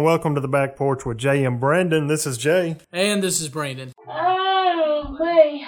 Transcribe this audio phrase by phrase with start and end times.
[0.00, 2.06] and welcome to the back porch with Jay and Brandon.
[2.06, 3.92] This is Jay, And this is Brandon.
[4.08, 5.66] Oh, me.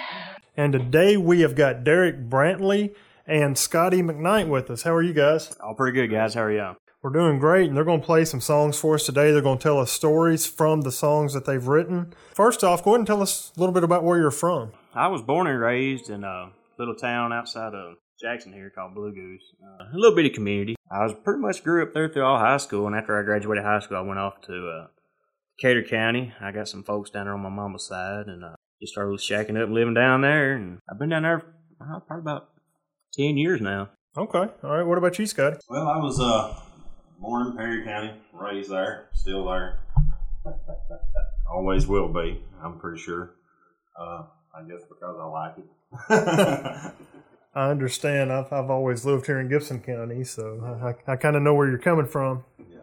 [0.57, 2.95] and today we have got Derek Brantley
[3.27, 4.81] and Scotty McKnight with us.
[4.81, 5.55] How are you guys?
[5.61, 6.33] All pretty good, guys.
[6.33, 6.77] How are y'all?
[7.03, 9.31] We're doing great, and they're going to play some songs for us today.
[9.31, 12.15] They're going to tell us stories from the songs that they've written.
[12.33, 14.71] First off, go ahead and tell us a little bit about where you're from.
[14.95, 19.13] I was born and raised in a little town outside of Jackson here called Blue
[19.13, 19.53] Goose.
[19.61, 20.75] Uh, a little bitty community.
[20.91, 23.63] I was pretty much grew up there through all high school, and after I graduated
[23.63, 24.87] high school, I went off to uh,
[25.59, 26.33] Cater County.
[26.39, 29.57] I got some folks down there on my mama's side, and uh, just started shacking
[29.57, 30.53] up and living down there.
[30.53, 31.43] And I've been down there
[31.81, 32.49] uh, probably about
[33.13, 33.89] ten years now.
[34.15, 34.37] Okay.
[34.63, 34.85] All right.
[34.85, 35.57] What about you, Scotty?
[35.67, 36.55] Well, I was uh,
[37.19, 39.79] born in Perry County, raised there, still there.
[41.51, 43.35] Always will be, I'm pretty sure.
[43.99, 44.23] Uh,
[44.55, 46.93] I guess because I like it.
[47.55, 48.31] I understand.
[48.31, 51.53] I've, I've always lived here in Gibson County, so I, I, I kind of know
[51.53, 52.43] where you're coming from.
[52.57, 52.79] Yeah.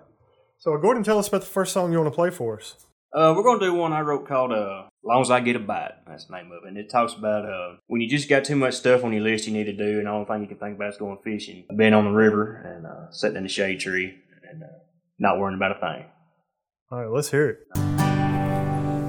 [0.59, 2.59] So go ahead and tell us about the first song you want to play for
[2.59, 2.77] us.
[3.13, 5.95] Uh, we're gonna do one I wrote called uh, "Long as I Get a Bite."
[6.07, 6.69] That's the name of it.
[6.69, 9.49] And it talks about uh, when you just got too much stuff on your list
[9.49, 11.65] you need to do, and the only thing you can think about is going fishing,
[11.77, 14.15] being on the river, and uh, sitting in the shade tree,
[14.49, 14.67] and uh,
[15.19, 16.05] not worrying about a thing.
[16.93, 17.67] All right, let's hear it.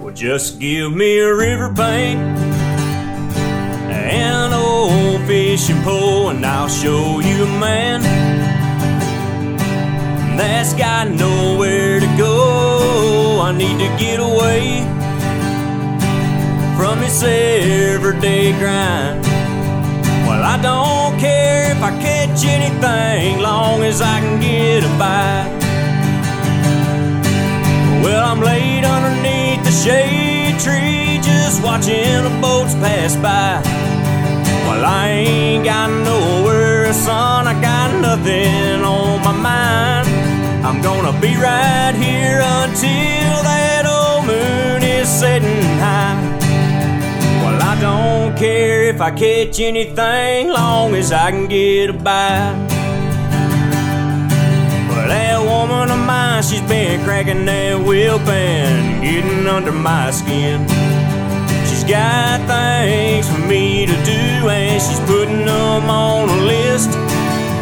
[0.02, 1.72] Well, just give me a river
[5.25, 8.02] fishing pole, and I'll show you a man
[10.38, 13.42] that's got nowhere to go.
[13.42, 14.81] I need to get away
[16.77, 19.23] from this everyday grind.
[20.27, 25.59] Well, I don't care if I catch anything, long as I can get a bite.
[28.03, 33.90] Well, I'm laid underneath the shade tree, just watching the boats pass by.
[34.81, 40.08] Well, I ain't got nowhere, son, I got nothing on my mind.
[40.65, 46.17] I'm gonna be right here until that old moon is setting high.
[47.43, 52.58] Well, I don't care if I catch anything, long as I can get a bite.
[54.89, 60.65] Well, that woman of mine, she's been cracking that whip and getting under my skin.
[61.91, 66.87] Got things for me to do, and she's putting them on a list.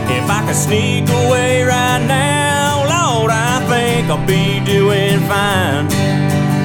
[0.07, 5.87] If I could sneak away right now, Lord, I think I'll be doing fine.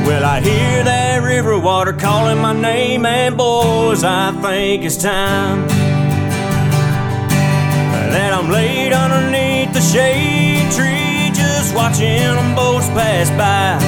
[0.07, 5.67] Well, I hear that river water calling my name, and boys, I think it's time
[8.13, 13.79] that I'm laid underneath the shade tree, just watching them boats pass by.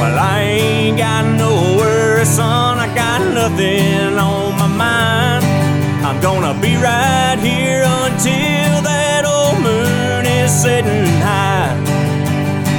[0.00, 1.91] Well, I ain't got nowhere,
[2.24, 5.44] son, I got nothing on my mind.
[6.04, 11.74] I'm gonna be right here until that old moon is setting high.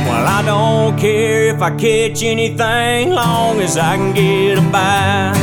[0.08, 5.34] Well, I don't care if I catch anything, long as I can get a bite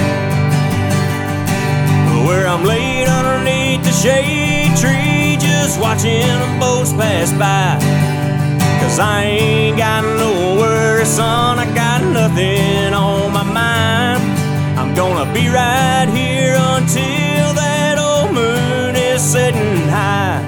[2.26, 7.78] where I'm laid underneath the shade tree, just watching them boats pass by.
[8.80, 13.39] Cause I ain't got no nowhere, son, I got nothing on my.
[14.94, 20.42] Gonna be right here until that old moon is setting high.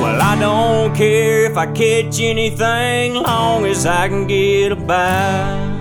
[0.00, 5.75] Well, I don't care if I catch anything, long as I can get a bite.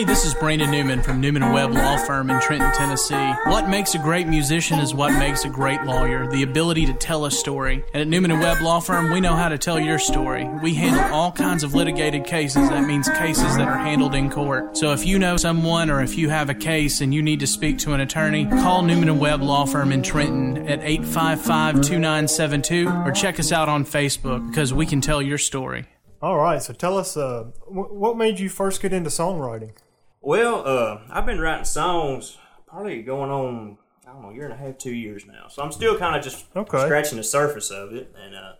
[0.00, 3.34] Hey, this is Brandon Newman from Newman Webb Law Firm in Trenton, Tennessee.
[3.44, 7.26] What makes a great musician is what makes a great lawyer, the ability to tell
[7.26, 7.84] a story.
[7.92, 10.48] And at Newman and Webb Law Firm, we know how to tell your story.
[10.62, 12.70] We handle all kinds of litigated cases.
[12.70, 14.74] That means cases that are handled in court.
[14.74, 17.46] So if you know someone or if you have a case and you need to
[17.46, 23.12] speak to an attorney, call Newman and Webb Law Firm in Trenton at 855-2972 or
[23.12, 25.84] check us out on Facebook because we can tell your story.
[26.22, 29.72] All right, so tell us uh, what made you first get into songwriting?
[30.20, 32.36] Well, uh, I've been writing songs
[32.66, 35.48] probably going on, I don't know, a year and a half, two years now.
[35.48, 36.84] So I'm still kind of just Okay.
[36.84, 38.14] scratching the surface of it.
[38.22, 38.52] And uh,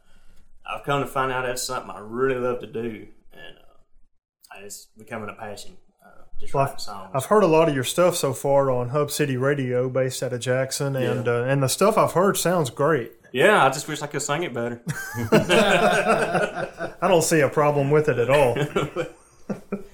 [0.66, 3.06] I've come to find out that's something I really love to do.
[3.32, 7.10] And uh, it's becoming a passion, uh, just Well, writing songs.
[7.14, 10.32] I've heard a lot of your stuff so far on Hub City Radio, based out
[10.32, 13.12] of Jackson, and uh, and the stuff I've heard sounds great.
[13.32, 14.82] yeah, I just wish I could sing it better.
[15.32, 18.56] I don't see a problem with it at all.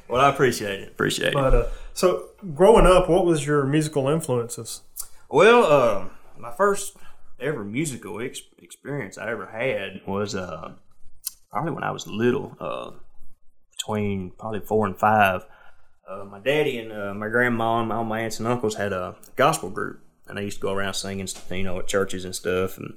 [0.09, 0.89] well, I appreciate it.
[0.89, 1.37] Appreciate it.
[1.55, 4.83] uh, so, growing up, what was your musical influences?
[5.31, 6.09] Well, uh,
[6.39, 6.97] my first
[7.41, 10.73] ever musical ex- experience I ever had was uh,
[11.51, 12.91] probably when I was little, uh,
[13.73, 15.45] between probably four and five.
[16.09, 19.17] uh, my daddy and uh, my grandma and all my aunts and uncles had a
[19.35, 22.79] gospel group, and they used to go around singing, you know, at churches and stuff.
[22.79, 22.95] And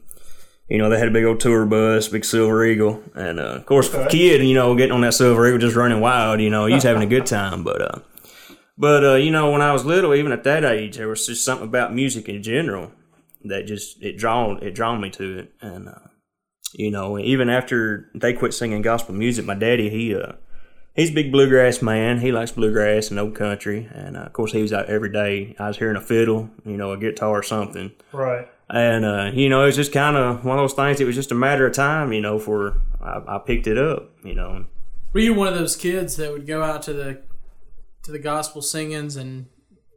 [0.69, 3.65] you know, they had a big old tour bus, big Silver Eagle, and uh, of
[3.65, 6.65] course, a kid, you know, getting on that Silver Eagle, just running wild, you know,
[6.65, 7.63] he was having a good time.
[7.63, 7.99] But uh,
[8.77, 11.43] but uh, you know, when I was little, even at that age, there was just
[11.43, 12.91] something about music in general
[13.45, 16.07] that just it drawn it drawn me to it, and uh,
[16.73, 20.33] you know, even after they quit singing gospel music, my daddy he uh
[20.95, 22.19] he's a big bluegrass man.
[22.19, 25.55] He likes bluegrass and old country, and uh, of course he was out every day.
[25.57, 28.47] I was hearing a fiddle, you know, a guitar or something, Right.
[28.69, 30.99] And uh, you know, it was just kind of one of those things.
[30.99, 34.11] It was just a matter of time, you know, for I, I picked it up,
[34.23, 34.65] you know.
[35.13, 37.21] Were you one of those kids that would go out to the
[38.03, 39.47] to the gospel singings and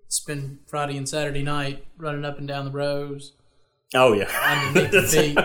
[0.08, 3.32] spend Friday and Saturday night running up and down the rows
[3.94, 4.24] Oh yeah.
[5.06, 5.38] feet?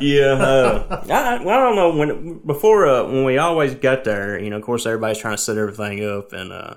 [0.00, 4.38] Yeah, uh, I, well, I don't know when before uh, when we always got there.
[4.38, 6.74] You know, of course, everybody's trying to set everything up, and uh,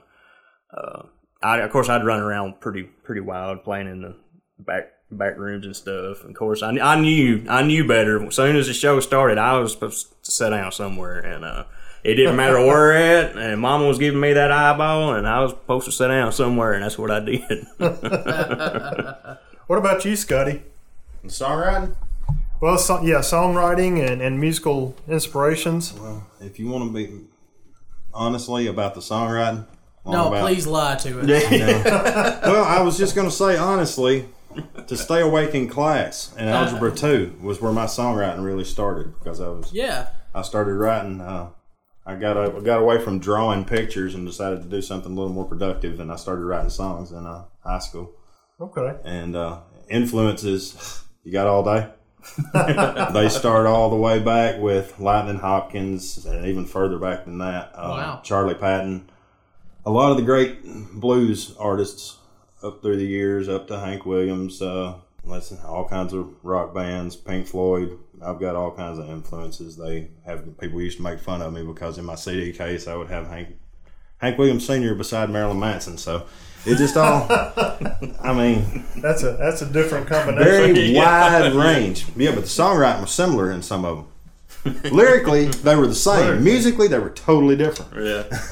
[0.76, 1.04] uh,
[1.44, 4.16] I, of course, I'd run around pretty pretty wild, playing in the
[4.60, 6.24] back back rooms and stuff.
[6.24, 8.26] Of course, I, I knew I knew better.
[8.26, 11.64] As soon as the show started, I was supposed to sit down somewhere, and uh,
[12.04, 13.36] it didn't matter where at.
[13.38, 16.74] And Mama was giving me that eyeball, and I was supposed to sit down somewhere,
[16.74, 17.68] and that's what I did.
[19.68, 20.64] What about you, Scotty?
[21.26, 21.94] Songwriting?
[22.62, 25.94] Well, so, yeah, songwriting and, and musical inspirations.
[25.94, 27.26] Well, if you want to be
[28.14, 29.66] honestly about the songwriting,
[30.06, 31.84] No, about- please lie to it.
[32.44, 34.30] Well, I was just going to say honestly,
[34.88, 39.40] to stay awake in class and algebra two was where my songwriting really started because
[39.42, 40.08] I was Yeah.
[40.34, 41.20] I started writing.
[41.22, 41.50] Uh,
[42.06, 45.34] I got a, got away from drawing pictures and decided to do something a little
[45.34, 48.14] more productive, and I started writing songs in uh, high school.
[48.62, 48.96] Okay.
[49.04, 49.60] And uh,
[49.90, 51.90] influences, you got all day.
[53.14, 57.72] they start all the way back with Lightning Hopkins, and even further back than that.
[57.74, 58.22] Uh, Wow.
[58.24, 59.10] Charlie Patton,
[59.86, 60.60] a lot of the great
[61.00, 62.18] blues artists
[62.64, 64.62] up through the years, up to Hank Williams.
[64.62, 67.98] Uh, listen, all kinds of rock bands, Pink Floyd.
[68.24, 69.78] I've got all kinds of influences.
[69.78, 72.96] They have people used to make fun of me because in my CD case I
[72.96, 73.50] would have Hank
[74.18, 74.96] Hank Williams Sr.
[74.96, 75.98] beside Marilyn Manson.
[76.00, 76.26] So
[76.66, 77.28] it just all.
[77.30, 80.44] I mean, That's a that's a different combination.
[80.74, 82.06] very wide range.
[82.16, 84.08] Yeah, but the songwriting was similar in some of them.
[84.92, 86.44] Lyrically, they were the same.
[86.44, 87.92] Musically, they were totally different.
[87.96, 88.24] yeah,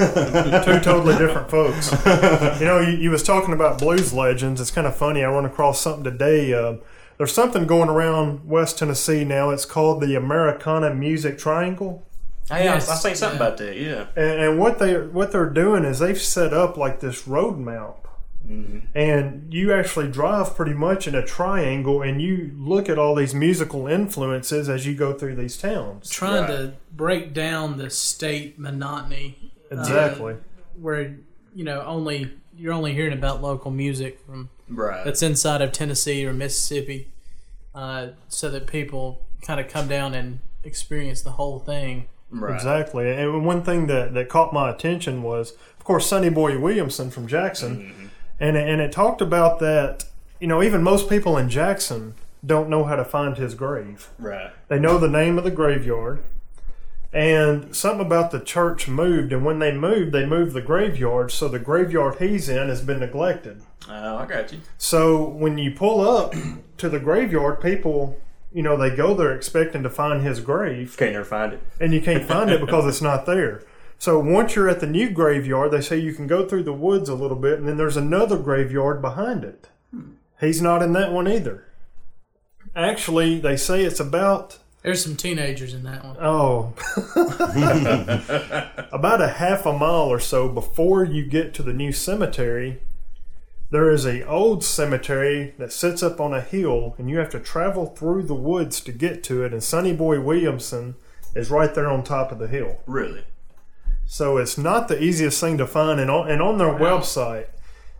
[0.65, 1.91] two totally different folks.
[2.59, 4.61] You know, you, you was talking about blues legends.
[4.61, 5.23] It's kind of funny.
[5.23, 6.53] I run across something today.
[6.53, 6.75] Uh,
[7.17, 9.49] there's something going around West Tennessee now.
[9.49, 12.03] It's called the Americana Music Triangle.
[12.49, 12.89] hey, Yes.
[12.89, 13.45] I, I seen something Yeah.
[13.47, 13.77] about that.
[13.77, 17.57] Yeah, And, and what they what they're doing is they've set up like this road
[17.57, 18.04] map,
[18.47, 18.79] Mm-hmm.
[18.93, 23.33] and you actually drive pretty much in a triangle, and you look at all these
[23.33, 26.09] musical influences as you go through these towns.
[26.09, 30.35] Trying to break down the state monotony uh, Exactly.
[30.79, 31.17] where,
[31.55, 35.03] you know, only you're only hearing about local music from right.
[35.03, 37.11] that's inside of Tennessee or Mississippi,
[37.73, 42.07] uh, so that people kind of come down and experience the whole thing.
[42.29, 42.53] right.
[42.55, 43.11] Exactly.
[43.11, 47.27] And one thing that, that caught my attention was, of course, Sonny Boy Williamson from
[47.27, 47.77] Jackson.
[47.77, 48.04] Mm-hmm.
[48.39, 50.05] And, and it talked about that,
[50.39, 52.15] you know, even most people in Jackson
[52.45, 54.09] don't know how to find his grave.
[54.19, 54.51] Right.
[54.67, 56.23] They know the name of the graveyard.
[57.13, 59.31] And something about the church moved.
[59.31, 61.31] And when they moved, they moved the graveyard.
[61.31, 63.61] So the graveyard he's in has been neglected.
[63.89, 64.59] Oh, I got you.
[64.77, 66.33] So when you pull up
[66.77, 68.19] to the graveyard, people,
[68.53, 71.61] you know, they go there expecting to find his grave Can't ever find it.
[71.79, 73.63] and you can't find it because it's not there.
[73.97, 77.09] So once you're at the new graveyard, they say you can go through the woods
[77.09, 79.67] a little bit, and then there's another graveyard behind it.
[80.39, 81.65] He's not in that one either.
[82.75, 86.17] Actually, they say it's about There's some teenagers in that one.
[86.19, 86.73] oh
[88.91, 92.81] about a half a mile or so before you get to the new cemetery.
[93.71, 97.39] There is a old cemetery that sits up on a hill, and you have to
[97.39, 99.53] travel through the woods to get to it.
[99.53, 100.95] And Sonny Boy Williamson
[101.33, 102.79] is right there on top of the hill.
[102.85, 103.23] Really?
[104.05, 105.99] So it's not the easiest thing to find.
[105.99, 107.47] And on, and on their website,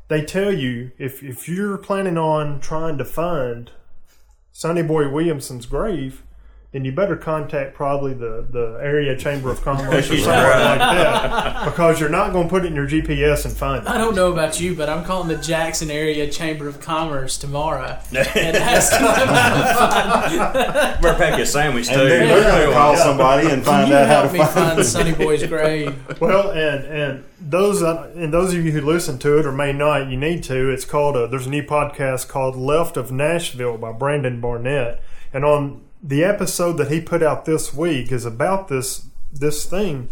[0.08, 3.72] they tell you if, if you're planning on trying to find
[4.52, 6.24] Sonny Boy Williamson's grave,
[6.76, 11.64] then you better contact probably the, the area chamber of commerce or something like that
[11.64, 13.90] because you're not going to put it in your GPS and find it.
[13.90, 17.98] I don't know about you, but I'm calling the Jackson Area Chamber of Commerce tomorrow
[18.12, 21.94] and asking them how to Better pack you a sandwich too.
[21.94, 24.40] And then they're going to call somebody and find you out how help to me
[24.40, 24.84] find, find it.
[24.84, 25.96] Sonny Boy's grave?
[26.20, 29.74] Well, and and those uh, and those of you who listen to it or may
[29.74, 30.70] not, you need to.
[30.72, 35.02] It's called a, there's a new podcast called Left of Nashville by Brandon Barnett,
[35.34, 40.10] and on the episode that he put out this week is about this this thing.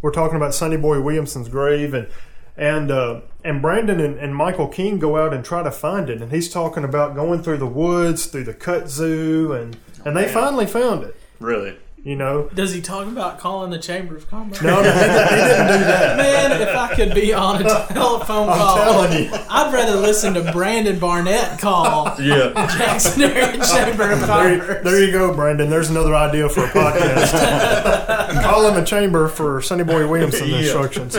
[0.00, 2.08] We're talking about Sonny Boy Williamson's grave, and
[2.56, 6.22] and uh, and Brandon and, and Michael King go out and try to find it,
[6.22, 10.66] and he's talking about going through the woods, through the kudzu, and and they finally
[10.66, 11.16] found it.
[11.40, 11.76] Really?
[12.04, 14.60] You know, Does he talk about calling the Chamber of Commerce?
[14.60, 16.16] no, no, he, didn't do that.
[16.50, 19.30] Man, if I could be on a telephone I'm call, telling you.
[19.48, 22.52] I'd rather listen to Brandon Barnett call Yeah.
[22.76, 24.82] Jackson Area Chamber of There, Commerce.
[24.84, 25.70] there you go, Brandon.
[25.70, 28.42] There's another idea for a podcast.
[28.42, 30.56] Call in the chamber for Sonny Boy Williamson Yeah.
[30.58, 31.14] instructions.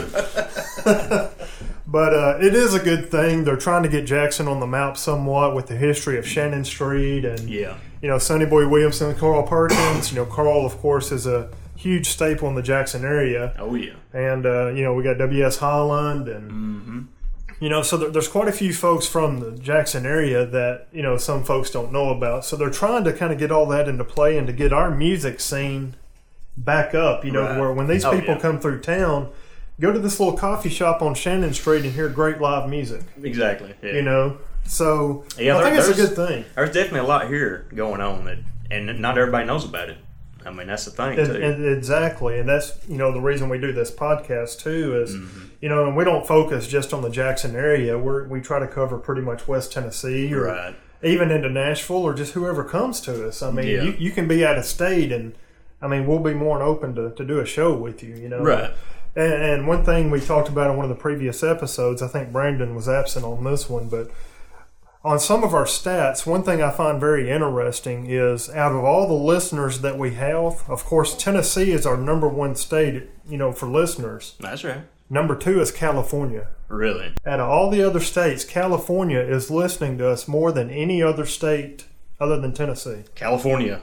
[1.87, 3.45] but uh, it is a good thing.
[3.45, 7.23] They're trying to get Jackson on the map somewhat with the history of Shannon Street
[7.23, 7.77] and Yeah.
[8.03, 10.11] You know Sonny Boy Williamson, Carl Perkins.
[10.11, 13.93] You know Carl, of course, is a huge staple in the Jackson area Oh yeah.
[14.13, 15.57] and uh, you know we got W.S.
[15.57, 17.07] Holland and
[17.59, 21.01] you know so there, there's quite a few folks from the Jackson area that you
[21.01, 22.45] know some folks don't know about.
[22.45, 24.91] So they're trying to kind of get all that into play and to get our
[24.91, 25.95] music scene
[26.57, 27.25] back up.
[27.25, 27.59] You know, Right.
[27.59, 28.41] where when these Oh, people yeah.
[28.41, 29.29] come through town,
[29.79, 33.01] go to this little coffee shop on Shannon Street and hear great live music.
[33.23, 33.73] Exactly.
[33.81, 33.93] Yeah.
[33.93, 36.45] You know, so Yeah, I think there- it's a good thing.
[36.55, 38.39] There's definitely a lot here going on that,
[38.71, 39.97] and not everybody knows about it.
[40.45, 41.41] I mean, that's the thing And, too.
[41.41, 45.39] and exactly, and that's you know the reason we do this podcast too is Mm-hmm.
[45.61, 47.97] you know, and we don't focus just on the Jackson area.
[47.97, 50.75] We we try to cover pretty much West Tennessee or right.
[51.01, 53.41] even into Nashville or just whoever comes to us.
[53.41, 53.83] I mean, Yeah.
[53.83, 55.33] you, you can be out of state, and
[55.81, 58.13] I mean we'll be more than open to, to do a show with you.
[58.15, 58.71] You know, Right.
[59.15, 62.33] And, and one thing we talked about in one of the previous episodes, I think
[62.33, 64.09] Brandon was absent on this one, but
[65.03, 69.07] on some of our stats, one thing I find very interesting is out of all
[69.07, 73.51] the listeners that we have, of course, Tennessee is our number one state, you know,
[73.51, 74.35] for listeners.
[74.39, 74.81] That's right.
[75.09, 76.47] Number two is California.
[76.69, 77.13] Really.
[77.25, 81.25] Out of all the other states, California is listening to us more than any other
[81.25, 81.85] state
[82.19, 83.03] other than Tennessee.
[83.13, 83.81] California.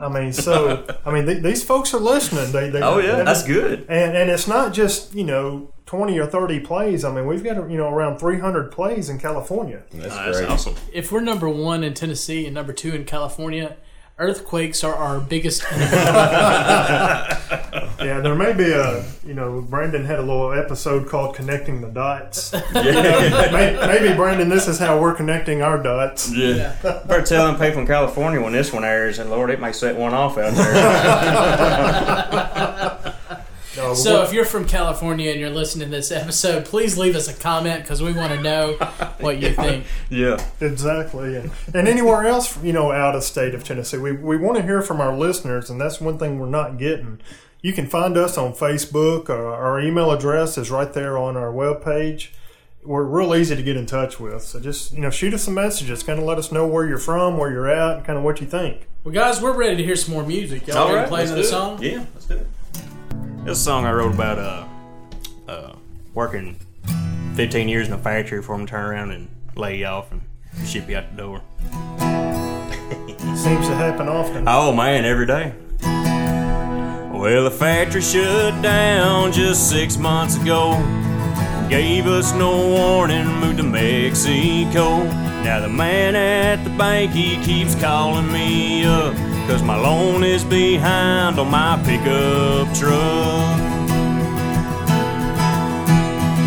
[0.00, 2.52] I mean, so I mean, th- these folks are listening.
[2.52, 3.86] They, they, Oh yeah, they- that's good.
[3.88, 7.04] and and it's not just you know twenty or thirty plays.
[7.04, 9.82] I mean, we've got you know around three hundred plays in California.
[9.90, 10.48] That's That's great.
[10.50, 10.74] awesome.
[10.92, 13.76] If we're number one in Tennessee and number two in California,
[14.20, 15.64] earthquakes are our biggest.
[18.00, 21.88] Yeah, there may be a you know Brandon had a little episode called "Connecting the
[21.88, 26.34] Dots." May- Maybe Brandon, this is how we're connecting our dots.
[26.34, 26.76] Yeah.
[26.82, 29.96] Better tell them people in California when this one airs, and Lord, it may set
[29.96, 30.70] one off out there.
[33.90, 37.14] No, So what- if you're from California and you're listening to this episode, please leave
[37.16, 38.74] us a comment because we want to know
[39.20, 39.84] what you think.
[40.08, 40.38] yeah.
[40.60, 44.56] Exactly, and, and anywhere else, you know, out of state of Tennessee, we we want
[44.56, 47.20] to hear from our listeners, and that's one thing we're not getting.
[47.62, 49.28] You can find us on Facebook.
[49.28, 52.28] Our, our email address is right there on our webpage.
[52.82, 55.52] We're real easy to get in touch with, so just you know, shoot us some
[55.54, 58.24] messages, kind of let us know where you're from, where you're at, and kind of
[58.24, 58.86] what you think.
[59.04, 60.66] Well, guys, we're ready to hear some more music.
[60.66, 61.82] Y'all ready to play another song?
[61.82, 62.46] Yeah, let's do it.
[63.50, 64.64] This is a song I wrote about uh,
[65.48, 65.72] uh,
[66.14, 66.54] working
[67.34, 70.22] 15 years in a factory for them to turn around and lay you off and
[70.64, 71.42] ship you out the door.
[73.36, 74.44] Seems to happen often.
[74.46, 75.52] Oh man, every day.
[75.82, 80.74] Well, the factory shut down just six months ago.
[81.68, 85.02] Gave us no warning, moved to Mexico.
[85.42, 89.29] Now the man at the bank, he keeps calling me up.
[89.50, 93.58] Cause my loan is behind on my pickup truck.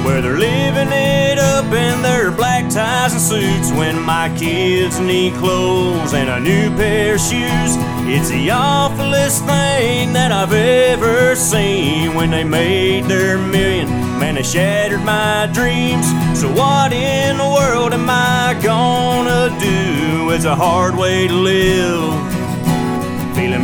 [0.06, 5.34] Where they're living it up in their black ties and suits when my kids need
[5.34, 7.76] clothes and a new pair of shoes.
[8.08, 13.90] It's the awfulest thing that I've ever seen when they made their million.
[14.18, 16.08] Man, they shattered my dreams.
[16.40, 20.30] So, what in the world am I gonna do?
[20.32, 22.33] It's a hard way to live,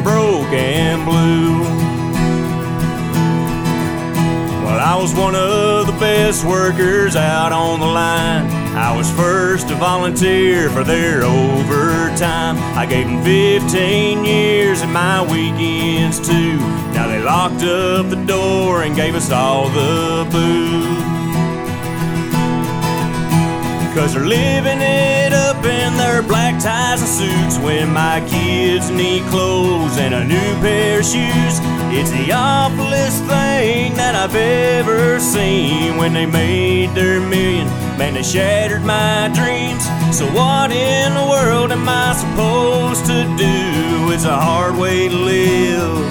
[0.09, 1.59] broke and blue.
[4.63, 8.45] Well, I was one of the best workers out on the line.
[8.75, 12.57] I was first to volunteer for their overtime.
[12.75, 16.57] I gave them 15 years and my weekends too.
[16.95, 21.18] Now they locked up the door and gave us all the booze.
[23.99, 29.23] Cause they're living it up in their black ties and suits when my kids need
[29.23, 31.59] clothes and a new pair of shoes.
[31.91, 37.67] It's the awfulest thing that I've ever seen when they made their million.
[37.97, 39.83] Man, they shattered my dreams.
[40.17, 44.13] So, what in the world am I supposed to do?
[44.13, 46.07] It's a hard way to live,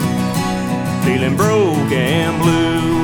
[1.07, 2.99] feeling broke and blue.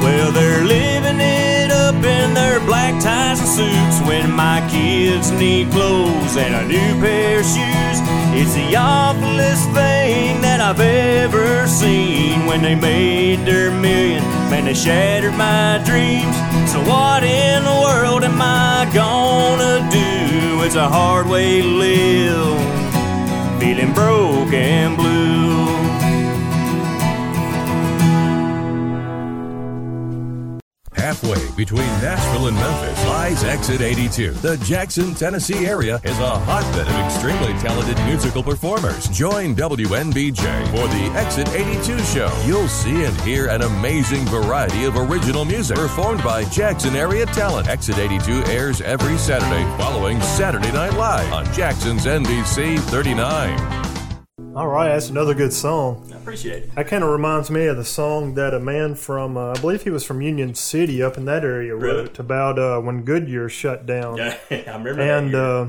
[0.00, 0.93] Well, they're living
[3.00, 7.98] ties and suits when my kids need clothes and a new pair of shoes.
[8.36, 14.22] It's the awfulest thing that I've ever seen when they made their million.
[14.50, 16.36] Man, they shattered my dreams.
[16.70, 20.62] So what in the world am I gonna do?
[20.64, 22.58] It's a hard way to live,
[23.60, 25.93] feeling broke and blue.
[31.04, 34.30] Halfway between Nashville and Memphis lies Exit 82.
[34.30, 39.06] The Jackson, Tennessee area is a hotbed of extremely talented musical performers.
[39.08, 42.32] Join WNBJ for the Exit 82 show.
[42.46, 47.68] You'll see and hear an amazing variety of original music performed by Jackson area talent.
[47.68, 53.83] Exit 82 airs every Saturday following Saturday Night Live on Jackson's NBC 39.
[54.54, 56.08] All right, that's another good song.
[56.12, 56.74] I appreciate it.
[56.76, 59.82] That kind of reminds me of the song that a man from, uh, I believe
[59.82, 62.02] he was from Union City up in that area, Really?
[62.02, 64.16] wrote about uh, when Goodyear shut down.
[64.18, 65.66] Yeah, I remember And uh,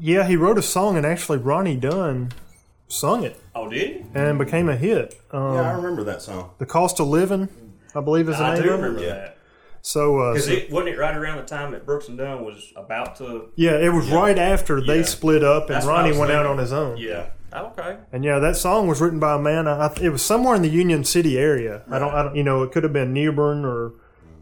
[0.00, 2.32] yeah, he wrote a song, and actually Ronnie Dunn
[2.88, 4.04] sung it oh, did he?
[4.14, 5.20] and became a hit.
[5.30, 6.50] Um, Yeah, I remember that song.
[6.58, 7.48] the Cost of Living,
[7.94, 8.82] I believe, is the I name do of it.
[8.82, 9.36] remember that.
[9.82, 12.72] So, uh, so- it wasn't it right around the time that Brooks and Dunn was
[12.74, 13.50] about to.
[13.56, 16.72] yeah, it was right after they split up, and That's Ronnie went out on his
[16.72, 16.96] own.
[16.96, 17.26] Yeah.
[17.54, 17.98] Oh, okay.
[18.12, 19.68] And yeah, that song was written by a man.
[19.68, 21.82] I, I- it was somewhere in the Union City area.
[21.90, 23.92] I don't, I don't, you know, it could have been Newbern or,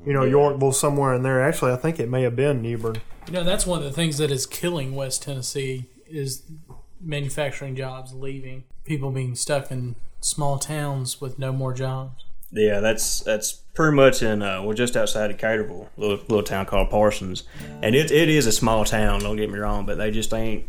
[0.07, 1.43] you know, Yorkville somewhere in there.
[1.43, 2.97] Actually, I think it may have been Newbern.
[3.27, 6.43] You know, that's one of the things that is killing West Tennessee is
[7.01, 12.25] manufacturing jobs leaving, people being stuck in small towns with no more jobs.
[12.53, 16.67] Yeah, that's that's pretty much in uh, we're just outside of Caterville, little little town
[16.67, 17.45] called Parsons,
[17.83, 19.21] and it it is a small town.
[19.21, 20.65] Don't get me wrong, but they just ain't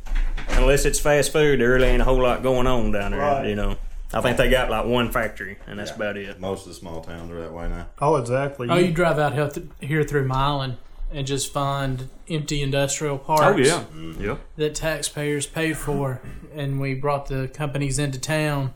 [0.49, 1.59] unless it's fast food.
[1.59, 3.19] There really ain't a whole lot going on down there.
[3.19, 3.47] Right.
[3.47, 3.75] You know,
[4.13, 6.39] I think they got like one factory, and that's about it.
[6.39, 7.87] Most of the small towns are that way now.
[7.99, 8.69] Oh, exactly.
[8.69, 9.49] Oh, you drive out here
[9.81, 10.77] here through Milan
[11.11, 13.83] and just find empty industrial parks Oh yeah,
[14.19, 14.37] yeah.
[14.55, 16.21] that taxpayers paid for,
[16.55, 18.73] and we brought the companies into town.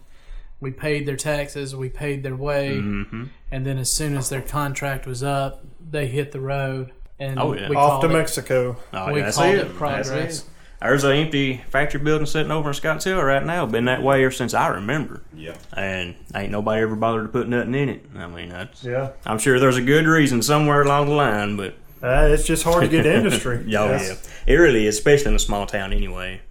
[0.59, 3.23] We paid their taxes, we paid their way, Mm-hmm.
[3.51, 6.91] and then as soon as their contract was up, they hit the road.
[7.19, 7.69] And Oh, yeah.
[7.69, 8.77] we Off to it- Mexico.
[8.93, 9.59] Oh, We yeah, called it.
[9.67, 10.09] it progress.
[10.09, 10.45] That's it.
[10.81, 13.65] There's an empty factory building sitting over in Scottsdale right now.
[13.65, 15.21] Been that way ever since I remember.
[15.35, 15.55] Yeah.
[15.73, 18.05] And ain't nobody ever bothered to put nothing in it.
[18.15, 19.09] I mean, that's, Yeah.
[19.25, 22.83] I'm sure there's a good reason somewhere along the line, but Uh, it's just hard
[22.83, 23.63] to get industry.
[23.65, 24.29] yeah, oh, Yes.
[24.47, 26.41] yeah, it really is, especially in a small town anyway.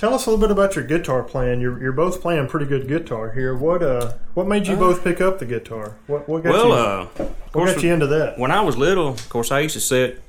[0.00, 1.60] Tell us a little bit about your guitar playing.
[1.60, 3.54] You're, you're both playing pretty good guitar here.
[3.54, 5.98] What uh, what made you both pick up the guitar?
[6.06, 6.72] What what got Well, you?
[6.72, 8.38] uh, what course, got you into that?
[8.38, 10.22] when I was little, of course, I used to sit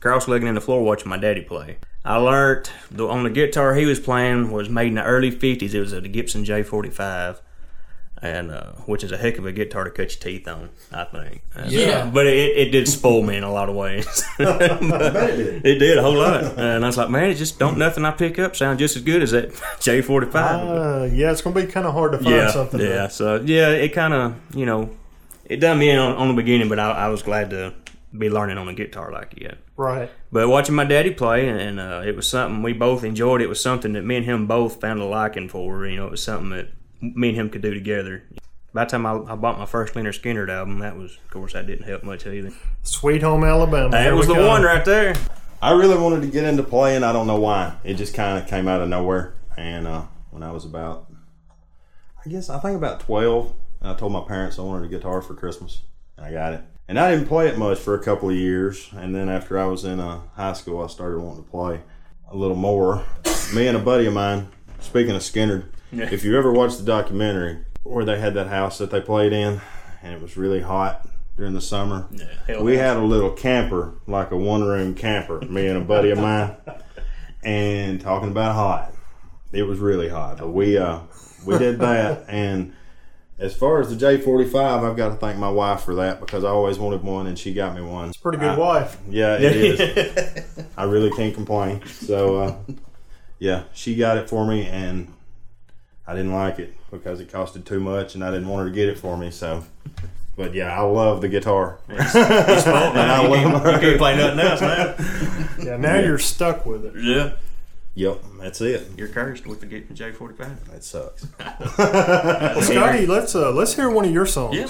[0.00, 1.76] cross-legged in the floor watching my daddy play.
[2.06, 5.74] I learned the, on the guitar he was playing was made in the early '50s.
[5.74, 7.40] It was a Gibson J45,
[8.20, 11.04] and uh, which is a heck of a guitar to cut your teeth on, I
[11.04, 11.42] think.
[11.54, 11.88] And, Yeah.
[11.88, 14.24] uh, but it, it did spoil me in a lot of ways.
[14.38, 18.10] it did a whole lot, and I was like, man, it just don't nothing I
[18.12, 19.50] pick up sound just as good as that
[19.80, 20.34] J45.
[20.34, 22.80] Uh, yeah, it's gonna be kind of hard to find yeah, something.
[22.80, 23.08] yeah.
[23.08, 24.90] So yeah, it kind of you know,
[25.44, 27.74] it done me in on, on the beginning, but I, I was glad to
[28.16, 29.58] be learning on a guitar like yet.
[29.76, 30.10] Right.
[30.32, 33.42] But watching my daddy play, and, and uh, it was something we both enjoyed.
[33.42, 35.86] It was something that me and him both found a liking for.
[35.86, 36.68] You know, it was something that
[37.00, 38.24] me and him could do together.
[38.74, 41.54] By the time I, I bought my first Lynyrd Skynyrd album, that was, of course,
[41.54, 42.52] that didn't help much either.
[42.82, 43.90] Sweet Home Alabama.
[43.90, 44.46] That was the come.
[44.46, 45.14] one right there.
[45.60, 47.02] I really wanted to get into playing.
[47.02, 47.76] I don't know why.
[47.82, 49.34] It just kind of came out of nowhere.
[49.56, 51.10] And uh, when I was about,
[52.24, 55.34] I guess I think about twelve, I told my parents I wanted a guitar for
[55.34, 55.82] Christmas,
[56.16, 56.60] and I got it.
[56.86, 58.88] And I didn't play it much for a couple of years.
[58.94, 61.80] And then after I was in uh, high school, I started wanting to play
[62.30, 63.04] a little more.
[63.54, 64.48] Me and a buddy of mine.
[64.80, 68.90] Speaking of Skinner, if you ever watched the documentary where they had that house that
[68.90, 69.60] they played in,
[70.02, 72.08] and it was really hot during the summer,
[72.46, 72.88] hell we yeah.
[72.88, 76.54] had a little camper, like a one room camper, me and a buddy of mine,
[77.44, 78.92] and talking about hot.
[79.52, 81.00] It was really hot, but we uh
[81.46, 82.24] we did that.
[82.28, 82.74] And
[83.38, 86.20] as far as the J forty five, I've got to thank my wife for that
[86.20, 88.10] because I always wanted one, and she got me one.
[88.10, 88.98] It's a pretty good I- wife.
[89.08, 90.44] Yeah, it is.
[90.76, 91.86] I really can't complain.
[91.86, 92.56] So uh,
[93.38, 95.14] yeah, she got it for me, and
[96.08, 98.74] I didn't like it because it costed too much, and I didn't want her to
[98.74, 99.30] get it for me.
[99.30, 99.62] So.
[100.36, 101.80] But yeah, I love the guitar.
[101.88, 104.94] And I you, can't, you can't play nothing else now.
[105.58, 105.76] Yeah.
[105.76, 106.94] Now you're stuck with it.
[106.96, 107.32] Yeah.
[107.94, 108.86] Yep, that's it.
[108.96, 110.64] You're cursed with the Gibson J45.
[110.70, 111.26] That sucks.
[111.78, 114.56] Well, Scotty, let's uh, let's hear one of your songs.
[114.56, 114.68] Yeah.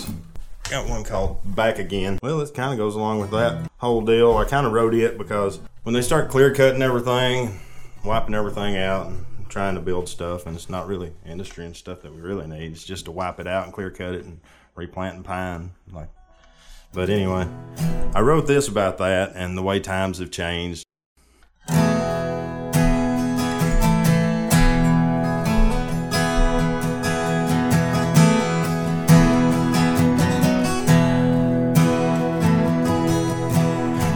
[0.71, 2.19] Got one called Back Again.
[2.23, 4.37] Well, it kind of goes along with that whole deal.
[4.39, 7.61] I kind of wrote it because when they start clear cutting everything,
[8.03, 12.03] wiping everything out, and trying to build stuff, and it's not really industry and stuff
[12.03, 12.73] that we really need.
[12.73, 14.41] It's just to wipe it out and clear cut it and
[14.75, 15.73] replant and pine.
[15.93, 16.09] Like,
[16.93, 17.49] but anyway,
[18.15, 20.85] I wrote this about that and the way times have changed.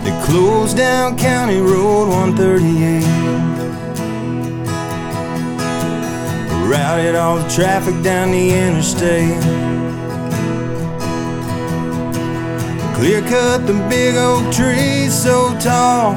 [0.04, 3.21] They closed down County Road 138.
[6.72, 9.42] Routed all the traffic down the interstate.
[12.96, 16.14] Clear cut the big oak trees so tall.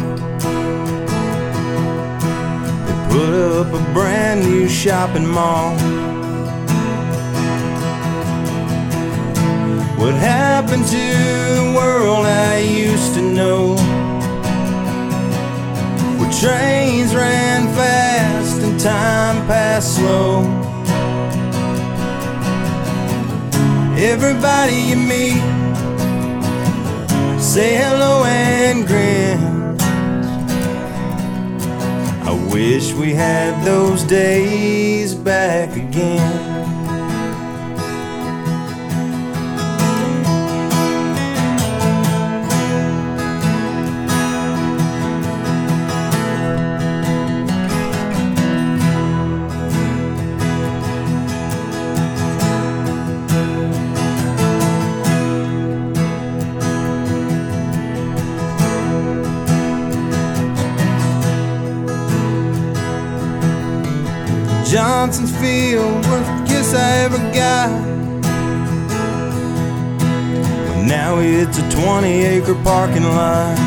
[2.85, 5.75] They put up a brand new shopping mall.
[9.99, 11.05] What happened to
[11.59, 13.75] the world I used to know?
[16.17, 20.43] Where trains ran fast and time passed slow.
[23.97, 25.41] Everybody you meet,
[27.41, 29.39] say hello and grin.
[32.27, 36.44] I wish we had those days back again.
[71.37, 73.59] It's a 20 acre parking lot.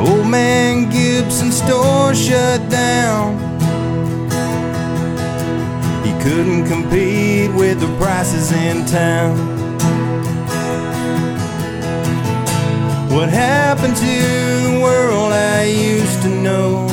[0.00, 3.38] Old man Gibson's store shut down.
[6.04, 9.36] He couldn't compete with the prices in town.
[13.14, 14.16] What happened to
[14.66, 16.86] the world I used to know?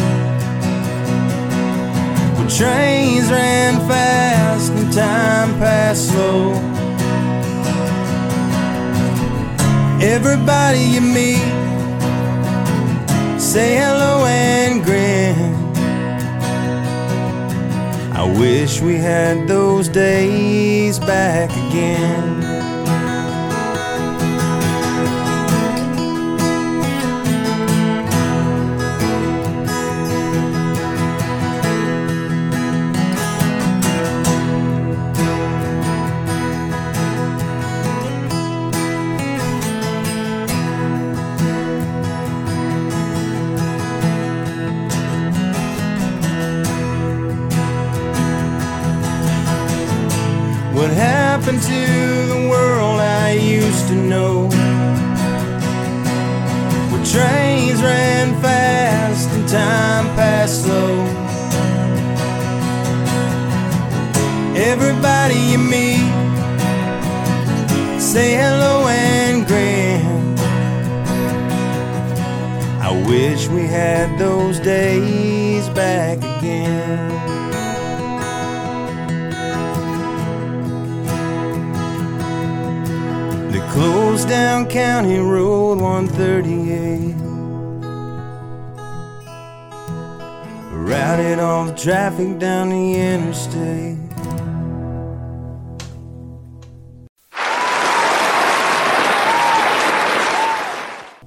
[2.37, 6.72] When trains ran fast and time passed slow.
[10.05, 11.39] Everybody you meet,
[13.39, 15.53] say hello and grin.
[18.11, 22.42] I wish we had those days back again.
[51.53, 54.47] Happened to the world I used to know?
[56.89, 61.05] Where trains ran fast and time passed slow.
[64.55, 66.11] Everybody you meet,
[67.99, 70.37] say hello and grin.
[72.81, 77.13] I wish we had those days back again.
[84.23, 87.15] Closed down County Road 138.
[90.71, 93.97] Routed all the traffic down the interstate.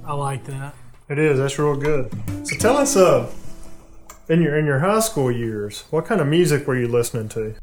[0.05, 0.73] I like that.
[1.09, 1.37] It is.
[1.37, 2.11] That's real good.
[2.47, 3.31] So tell us, uh,
[4.29, 7.55] in your in your high school years, what kind of music were you listening to?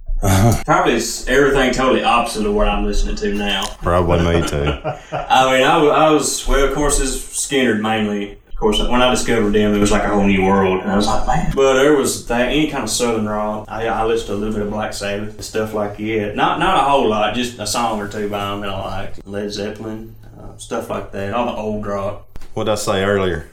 [0.65, 3.67] Probably it's everything totally opposite of what I'm listening to now.
[3.83, 4.65] Probably me too.
[5.13, 8.39] I mean, I, I was, well, of course, it's Skynyrd mainly.
[8.49, 10.81] Of course, when I discovered them, it was like a whole new world.
[10.81, 11.53] And I was like, man.
[11.55, 13.67] But there was that, any kind of Southern rock.
[13.69, 16.35] I, I listened to a little bit of Black Sabbath and stuff like that.
[16.37, 19.27] Not not a whole lot, just a song or two by them that I liked.
[19.27, 21.35] Led Zeppelin, uh, stuff like that.
[21.35, 22.29] All the old rock.
[22.55, 23.51] What did I say earlier?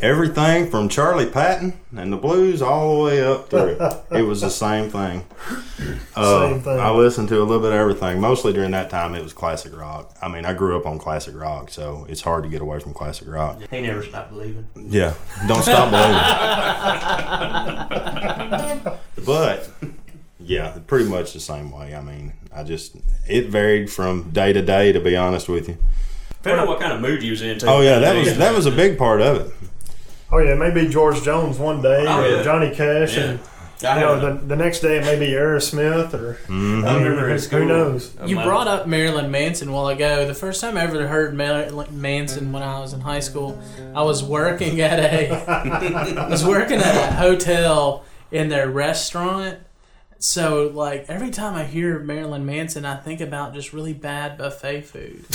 [0.00, 3.76] Everything from Charlie Patton and the blues all the way up through.
[4.18, 5.24] it was the same thing.
[6.16, 6.80] Uh, Same thing.
[6.80, 8.20] I listened to a little bit of everything.
[8.20, 10.14] Mostly during that time, it was classic rock.
[10.22, 12.94] I mean, I grew up on classic rock, so it's hard to get away from
[12.94, 13.60] classic rock.
[13.70, 14.66] He never stopped believing.
[14.76, 15.14] Yeah,
[15.46, 16.18] don't stop believing.
[19.26, 19.70] but
[20.40, 21.94] yeah, pretty much the same way.
[21.94, 22.96] I mean, I just
[23.28, 24.92] it varied from day to day.
[24.92, 25.76] To be honest with you.
[26.30, 27.66] Depending on what kind of mood you was in, too.
[27.66, 29.52] Oh yeah, that was that was a big part of it.
[30.32, 32.42] Oh yeah, maybe George Jones one day, Oh, or yeah.
[32.42, 33.22] Johnny Cash, Yeah.
[33.24, 33.38] and
[33.82, 36.84] you know the, the next day it may be Aerosmith, or Mm-hmm.
[36.86, 37.58] I remember in who, school.
[37.60, 38.14] who knows?
[38.24, 40.24] You brought up Marilyn Manson a while ago.
[40.26, 43.60] The first time I ever heard Marilyn Manson when I was in high school,
[43.94, 45.30] I was working at a
[46.18, 49.58] I was working at a hotel in their restaurant.
[50.22, 54.82] So like every time I hear Marilyn Manson, I think about just really bad buffet
[54.82, 55.24] food.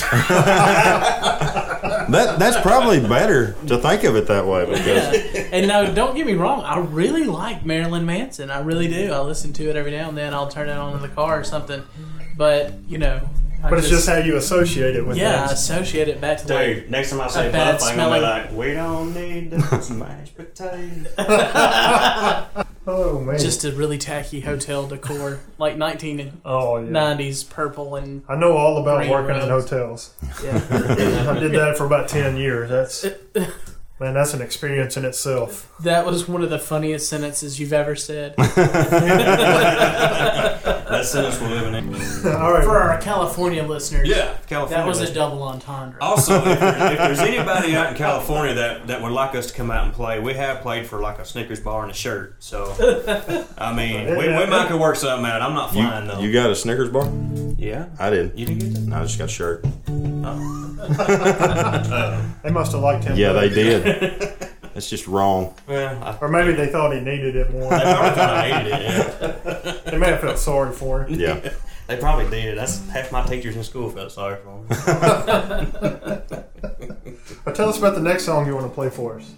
[2.08, 5.48] That that's probably better to think of it that way because Yeah.
[5.52, 6.62] And no, don't get me wrong.
[6.62, 8.50] I really like Marilyn Manson.
[8.50, 9.12] I really do.
[9.12, 10.32] I listen to it every now and then.
[10.32, 11.82] I'll turn it on in the car or something.
[12.38, 13.20] But you know,
[13.62, 15.60] I But it's just how you associate it with yeah, I things.
[15.60, 18.14] associate it back to like Dude, next time I say A bad buff, I'm gonna
[18.16, 21.06] be like, we don't need those mashed potatoes.
[22.90, 23.38] Oh man.
[23.38, 27.34] just a really tacky hotel decor, like 1990s oh yeah.
[27.54, 30.14] purple and I know all about Green working in hotels.
[30.42, 30.54] yeah.
[31.28, 32.70] I did that for about ten years.
[32.70, 33.04] That's
[34.00, 35.72] man, that's an experience in itself.
[35.80, 38.34] That was one of the funniest sentences you've ever said.
[39.68, 39.74] that
[41.04, 41.94] sentence will live living in.
[42.34, 42.64] all right.
[42.64, 44.84] For our California listeners, Yeah, California.
[44.84, 45.98] that was a double entendre.
[46.00, 49.54] Also, if, there- if there's anybody out in California that, that would like us to
[49.54, 52.36] come out and play, we have played for like a Snickers bar and a shirt.
[52.42, 52.74] So,
[53.58, 55.42] I mean, we, we might could work something out.
[55.42, 56.20] I'm not flying though.
[56.20, 57.08] you got a Snickers bar.
[57.58, 58.36] yeah, I didn't.
[58.38, 58.80] you didn't get that.
[58.88, 59.64] No, I just got a shirt.
[59.88, 60.54] Oh.
[62.42, 63.16] They must have liked him.
[63.16, 63.48] Yeah, better.
[63.48, 63.84] they did.
[64.74, 65.56] It's just wrong.
[65.66, 67.68] Well, I, Or maybe they thought he needed it more.
[67.68, 68.84] they probably thought I hated it.
[69.84, 69.90] Yeah.
[69.90, 71.18] they may have felt sorry for him.
[71.18, 71.52] Yeah.
[71.88, 72.58] They probably did.
[72.58, 74.66] That's half my teachers in school felt sorry for me.
[77.44, 79.32] But tell us about the next song you want to play for us.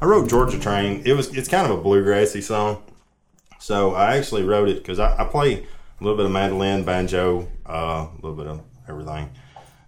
[0.00, 1.02] I wrote Georgia Train.
[1.04, 2.84] It was it's kind of a bluegrassy song.
[3.58, 7.48] So I actually wrote it because I, I play a little bit of mandolin, banjo,
[7.68, 9.30] uh, a little bit of everything.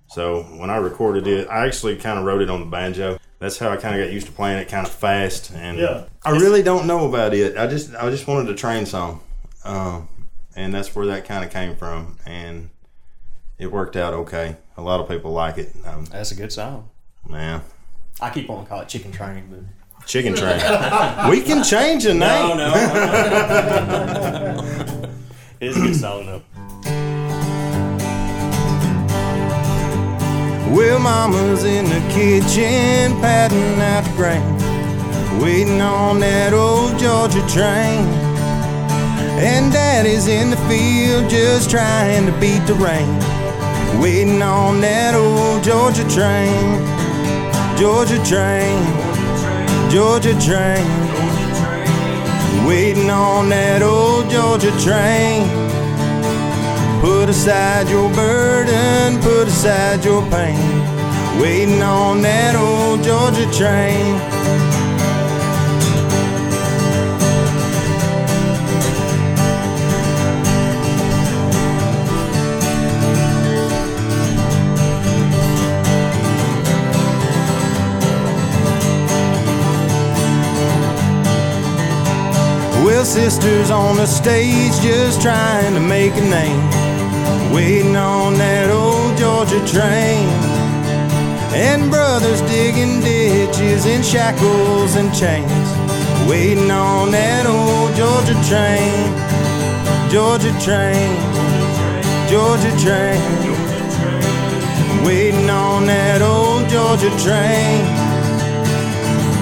[0.08, 3.18] So when I recorded it, I actually kind of wrote it on the banjo.
[3.40, 5.50] That's how I kind of got used to playing it, kind of fast.
[5.54, 6.04] And Yeah.
[6.24, 7.56] I really don't know about it.
[7.56, 9.20] I just I just wanted a train song,
[9.64, 10.08] um,
[10.54, 12.18] and that's where that kind of came from.
[12.26, 12.68] And
[13.58, 14.56] it worked out okay.
[14.76, 15.74] A lot of people like it.
[15.84, 16.88] Um, That's a good song.
[17.28, 17.62] man,
[18.20, 20.60] I keep on calling it chicken train, but chicken train.
[21.30, 22.56] we can change the name.
[22.56, 22.74] no, no.
[25.60, 26.42] it's a good song though.
[30.70, 38.06] Well, Mama's in the kitchen patting out the grain, waiting on that old Georgia train.
[39.42, 43.18] And Daddy's in the field just trying to beat the rain,
[44.00, 46.78] waiting on that old Georgia train.
[47.76, 48.78] Georgia train,
[49.90, 50.86] Georgia train,
[52.64, 55.69] waiting on that old Georgia train.
[57.00, 61.40] Put aside your burden, put aside your pain.
[61.40, 64.16] Waiting on that old Georgia train.
[82.84, 86.89] Well, sisters on the stage just trying to make a name.
[87.52, 90.28] Waiting on that old Georgia train.
[91.52, 95.50] And brothers digging ditches in shackles and chains.
[96.28, 98.94] Waiting on that old Georgia train.
[100.08, 101.10] Georgia train.
[102.30, 103.18] Georgia train.
[105.04, 107.82] Waiting on that old Georgia train.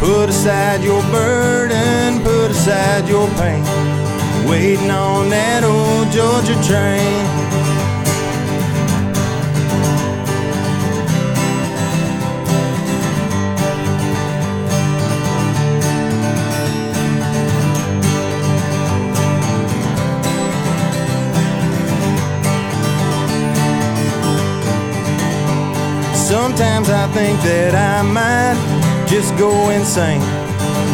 [0.01, 3.63] Put aside your burden, put aside your pain.
[4.49, 7.48] Waiting on that old Georgia train.
[26.29, 28.61] Sometimes I think that I might
[29.09, 30.21] just go insane,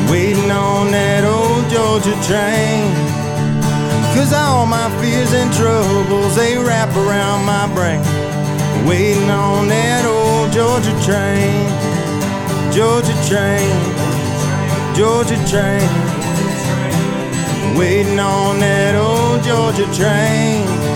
[0.09, 2.87] waiting on that old Georgia train.
[4.15, 7.99] Cause all my fears and troubles, they wrap around my brain,
[8.87, 11.67] waiting on that old Georgia train.
[12.71, 13.75] Georgia train,
[14.95, 15.83] Georgia train,
[17.75, 20.94] waiting on that old Georgia train.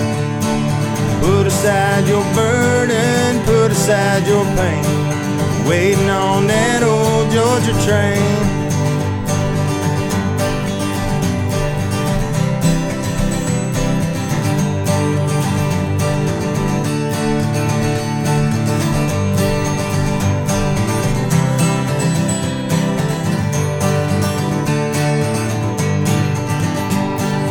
[1.28, 5.68] Put aside your burden, put aside your pain.
[5.68, 8.48] Waiting on that old Georgia train.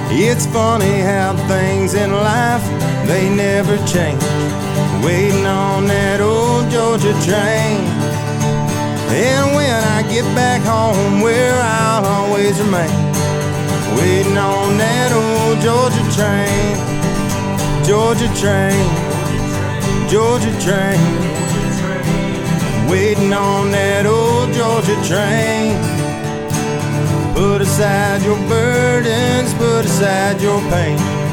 [0.09, 2.76] It's funny how things in life
[3.07, 4.21] they never change.
[5.03, 7.79] Waiting on that old Georgia train.
[9.09, 12.91] And when I get back home, where I'll always remain.
[13.95, 16.75] Waiting on that old Georgia train.
[17.87, 18.85] Georgia train.
[20.09, 20.99] Georgia train.
[22.89, 25.75] waiting on that old Georgia train.
[27.35, 31.26] Put aside your burdens, put aside your pain.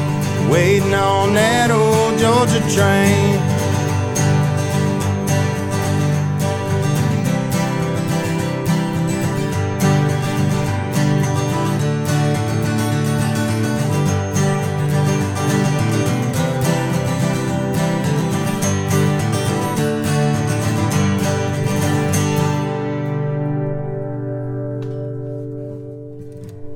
[0.49, 3.55] Waiting on that old Georgia train.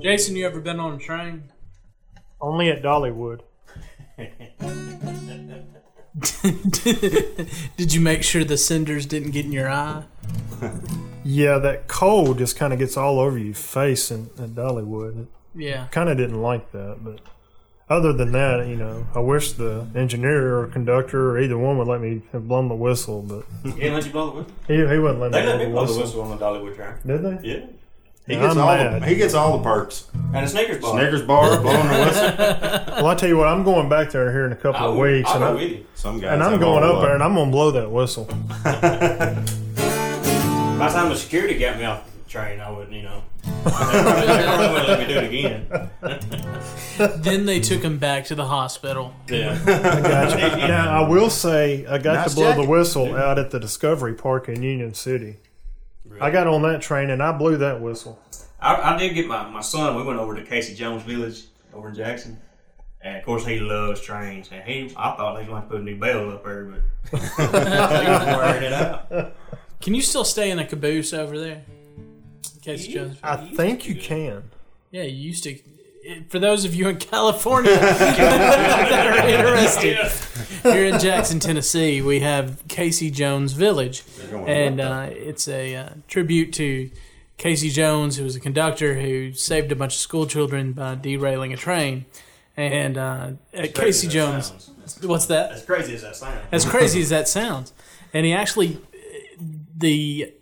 [0.01, 1.43] Jason, you ever been on a train?
[2.41, 3.41] Only at Dollywood.
[7.77, 10.03] Did you make sure the cinders didn't get in your eye?
[11.23, 15.27] Yeah, that cold just kind of gets all over your face in, at Dollywood.
[15.55, 15.87] Yeah.
[15.91, 17.19] Kind of didn't like that, but
[17.89, 21.87] other than that, you know, I wish the engineer or conductor or either one would
[21.87, 24.53] let me have blown the whistle, but He didn't let you blow the whistle.
[24.67, 26.01] he, he wouldn't let me They let blow me the blow the whistle.
[26.03, 26.93] whistle on the Dollywood train.
[27.05, 27.47] Did they?
[27.47, 27.65] Yeah.
[28.29, 29.01] He gets I'm all mad.
[29.01, 30.05] the he gets all the perks.
[30.33, 30.91] And a Snickers bar.
[30.99, 32.35] Snickers bar, blowing the whistle.
[32.97, 34.95] Well, I tell you what, I'm going back there here in a couple I of
[34.95, 35.85] would- weeks, I'll and, go I, with you.
[35.95, 37.71] Some guys and I'm have going all up the there and I'm going to blow
[37.71, 38.25] that whistle.
[38.63, 38.69] By
[40.87, 43.21] the time the security got me off the train, I wouldn't, you know.
[43.43, 45.67] they probably wouldn't let me do it again.
[47.23, 49.13] then they took him back to the hospital.
[49.27, 49.59] Yeah.
[49.65, 50.67] Gotcha.
[50.67, 52.61] now, I will say, I got Nice to blow jacket.
[52.61, 55.37] the whistle out at the Discovery Park in Union City.
[56.21, 58.19] I got on that train and I blew that whistle.
[58.59, 59.95] I, I did get my, my son.
[59.95, 62.39] We went over to Casey Jones Village over in Jackson,
[63.01, 64.49] and of course he loves trains.
[64.51, 66.81] And he, I thought they was going to put a new bell up there, but
[67.11, 69.33] he was wearing it out.
[69.81, 71.63] Can you still stay in a caboose over there?
[72.61, 73.17] Casey Jones.
[73.23, 74.43] I think you can.
[74.91, 75.57] Yeah, you used to.
[76.29, 79.97] For those of you in California that are interested,
[80.63, 86.53] here in Jackson, Tennessee, we have Casey Jones Village, and uh, it's a uh, tribute
[86.53, 86.89] to
[87.37, 91.53] Casey Jones, who was a conductor who saved a bunch of school children by derailing
[91.53, 92.05] a train.
[92.57, 94.69] And uh, at Casey Crazy as that Jones,
[95.01, 95.51] what's that?
[95.51, 96.47] As crazy as that sounds.
[96.51, 97.73] As crazy as that sounds,
[98.13, 98.79] and he actually
[99.77, 100.33] the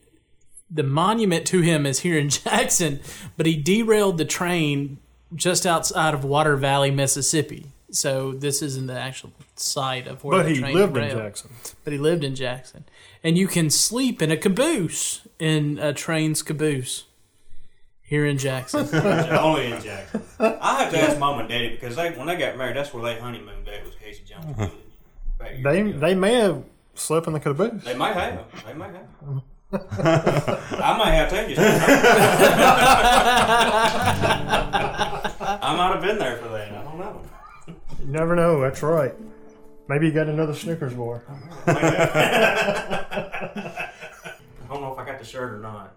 [0.69, 2.99] the monument to him is here in Jackson,
[3.35, 4.97] but he derailed the train
[5.35, 7.67] just outside of Water Valley, Mississippi.
[7.89, 11.09] So this isn't the actual site of where But the he train lived in.
[11.09, 11.51] Jackson.
[11.83, 12.83] But he lived in Jackson,
[13.23, 17.05] and you can sleep in a caboose in a train's caboose
[18.01, 18.87] here in Jackson.
[18.93, 20.21] Only in Jackson.
[20.39, 23.03] I have to ask mom and daddy because they when they got married, that's where
[23.03, 23.65] they honeymooned.
[23.65, 24.69] Dad was Casey Jones uh-huh.
[25.39, 25.63] Village.
[25.63, 25.99] They ago.
[25.99, 26.63] they may have
[26.95, 27.83] slept in the caboose.
[27.83, 28.65] They might have.
[28.65, 29.07] They might have.
[29.71, 31.57] I might have taken you.
[35.47, 36.71] I might have been there for that.
[36.73, 37.21] I don't know.
[37.67, 37.75] You
[38.07, 38.59] never know.
[38.61, 39.13] That's right.
[39.87, 41.23] Maybe you got another Snickers bar.
[41.67, 41.71] I
[44.69, 45.93] don't know if I got the shirt or not.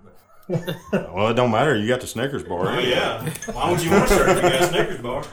[0.49, 0.77] But.
[1.13, 1.77] Well, it don't matter.
[1.77, 2.69] You got the Snickers bar.
[2.69, 3.29] Oh yeah.
[3.53, 5.25] Why would you want a shirt if you got a Snickers bar?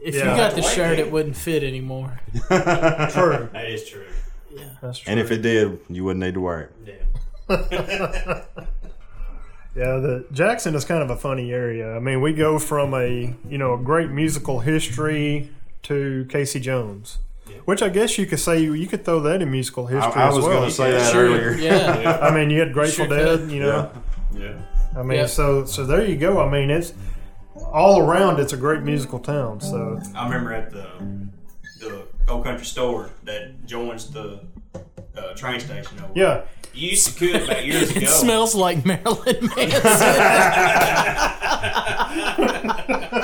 [0.00, 0.30] if Yeah.
[0.30, 2.20] you got the shirt, it wouldn't fit anymore.
[2.48, 2.54] True.
[3.52, 4.06] That is true.
[4.50, 5.10] Yeah, That's true.
[5.10, 7.02] And if it did, you wouldn't need to wear it.
[7.48, 7.48] Yeah.
[9.78, 11.94] Yeah, the Jackson is kind of a funny area.
[11.94, 15.50] I mean, we go from a you know a great musical history
[15.84, 17.18] to Casey Jones,
[17.64, 20.34] which I guess you could say you could throw that in musical history I as
[20.36, 20.56] was well.
[20.58, 21.26] going to say that Sure.
[21.26, 21.52] earlier.
[21.58, 22.18] Yeah.
[22.20, 23.50] I mean, you had Grateful Sure Dead, could.
[23.52, 23.90] you know.
[24.34, 24.54] Yeah.
[24.96, 25.26] I mean, Yeah.
[25.26, 26.40] so so there you go.
[26.40, 26.92] I mean, it's
[27.72, 28.40] all around.
[28.40, 29.60] It's a great musical town.
[29.60, 30.86] So I remember at the
[31.80, 34.40] the old country store that joins the
[35.18, 36.12] uh, train station over.
[36.14, 36.42] yeah,
[36.74, 38.00] You used to could back years ago.
[38.00, 40.14] It smells like Marilyn Manson.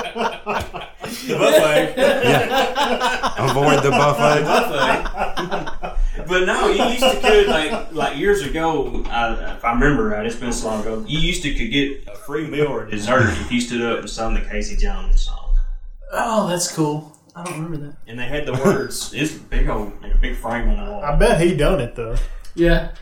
[0.04, 1.94] the buffet.
[1.96, 3.50] Yeah.
[3.50, 4.44] Avoid the buffet.
[4.44, 6.26] buffet.
[6.28, 9.02] but no, you used to could like like years ago.
[9.08, 11.04] I, if I remember right, it's been so long ago.
[11.06, 14.00] You used to could get a free meal or a dessert if you stood up
[14.00, 15.54] and sung the Casey Jones song.
[16.12, 17.16] oh, that's cool.
[17.36, 17.96] I don't remember that.
[18.06, 19.12] And they had the words.
[19.16, 21.02] It's big old, like a big frame on the wall.
[21.02, 22.16] I bet he done it though.
[22.54, 22.92] Yeah.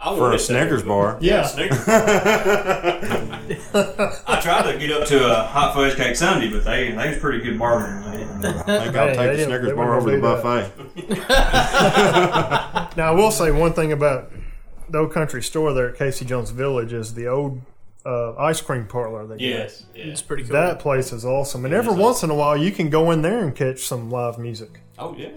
[0.00, 0.38] I For a.
[0.38, 1.18] Snickers bar.
[1.20, 1.42] Yeah.
[1.44, 1.82] Snickers.
[4.26, 7.18] I tried to get up to a hot fudge cake Sunday, but they they was
[7.18, 8.04] pretty good bartering.
[8.38, 10.70] They didn't- I think I'll take the Snickers bar over the buffet.
[12.96, 14.30] Now I will say one thing about
[14.88, 17.60] the old country store there at Casey Jones Village is the old
[18.08, 19.26] uh, ice cream parlor.
[19.26, 19.40] They got.
[19.40, 20.06] Yes, yes.
[20.06, 20.52] It's pretty cool.
[20.52, 23.22] That place is awesome, and every is once in a while you can go in
[23.22, 24.80] there and catch some live music.
[24.98, 25.28] Oh yeah.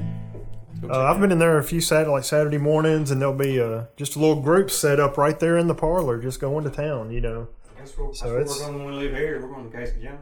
[0.90, 3.84] Uh, I've been in there a few Saturday, like Saturday mornings, and there'll be uh,
[3.98, 7.12] just a little group set up right there in the parlor, just going to town.
[7.12, 7.48] You know,
[7.78, 9.40] That's where, So that's where it's- we're going when we live here.
[9.46, 10.20] We're going to Casey Jones.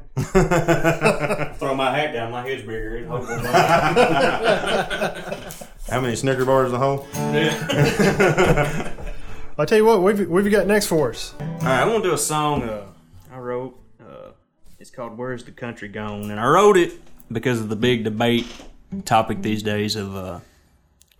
[1.60, 2.32] Throw my hat down.
[2.34, 2.98] My head's bigger.
[2.98, 3.36] It's whole boy.
[5.90, 7.08] How many Snicker bars in the hole?
[7.14, 8.94] yeah.
[9.60, 11.34] I tell you what, we've we've got next for us.
[11.38, 12.86] All right, I want to do a song uh,
[13.30, 13.78] I wrote.
[14.00, 14.32] Uh,
[14.80, 16.94] it's called "Where's the Country Gone," and I wrote it
[17.30, 18.48] because of the big debate
[19.04, 20.40] topic these days of uh,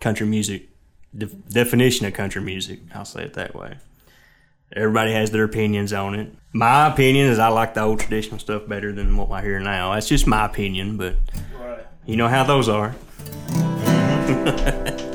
[0.00, 0.70] country music
[1.16, 2.80] def- definition of country music.
[2.94, 3.76] I'll say it that way.
[4.74, 6.32] Everybody has their opinions on it.
[6.54, 9.92] My opinion is I like the old traditional stuff better than what I hear now.
[9.92, 11.16] That's just my opinion, but
[12.06, 12.94] you know how those are.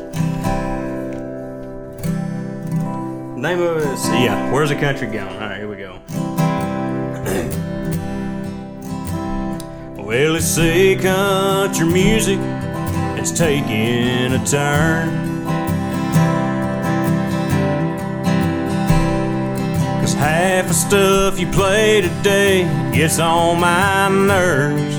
[3.46, 4.52] Name of yeah.
[4.52, 5.28] Where's the country going?
[5.28, 6.00] All right, here we go.
[10.04, 12.40] well, let's say country music
[13.20, 15.46] is taking a turn.
[20.02, 24.98] Cause half the stuff you play today gets on my nerves.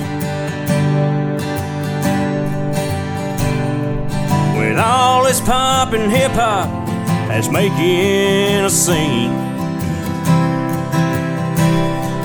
[4.57, 6.86] With all this pop and hip hop
[7.29, 9.31] that's making a scene.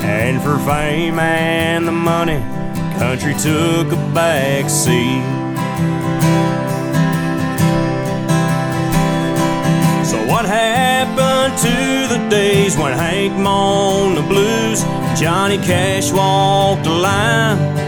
[0.04, 2.38] And for fame and the money,
[2.98, 5.22] country took a back seat.
[10.06, 14.82] So what happened to the days when Hank moaned the blues,
[15.20, 17.81] Johnny Cash walked the line?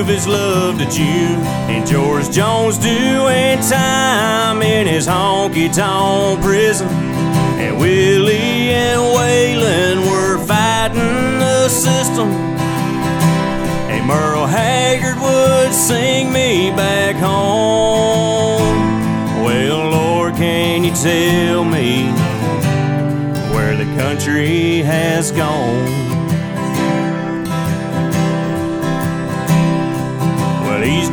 [0.00, 1.36] Prove his love to you.
[1.68, 6.88] And George Jones doing time in his honky tonk prison.
[6.88, 12.30] And Willie and Waylon were fighting the system.
[13.90, 19.44] And Merle Haggard would sing me back home.
[19.44, 22.04] Well, Lord, can you tell me
[23.52, 26.09] where the country has gone?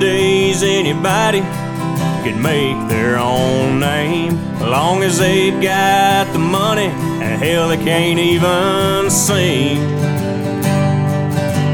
[0.08, 1.42] These days, anybody
[2.24, 4.38] could make their own name.
[4.56, 9.80] As long as they've got the money, and hell, they can't even sing.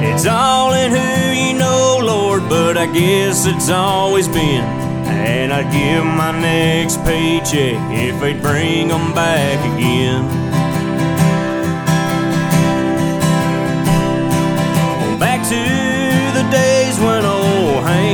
[0.03, 4.63] It's all in who you know, Lord, but I guess it's always been.
[5.05, 10.42] And I'd give my next paycheck if they'd bring them back again.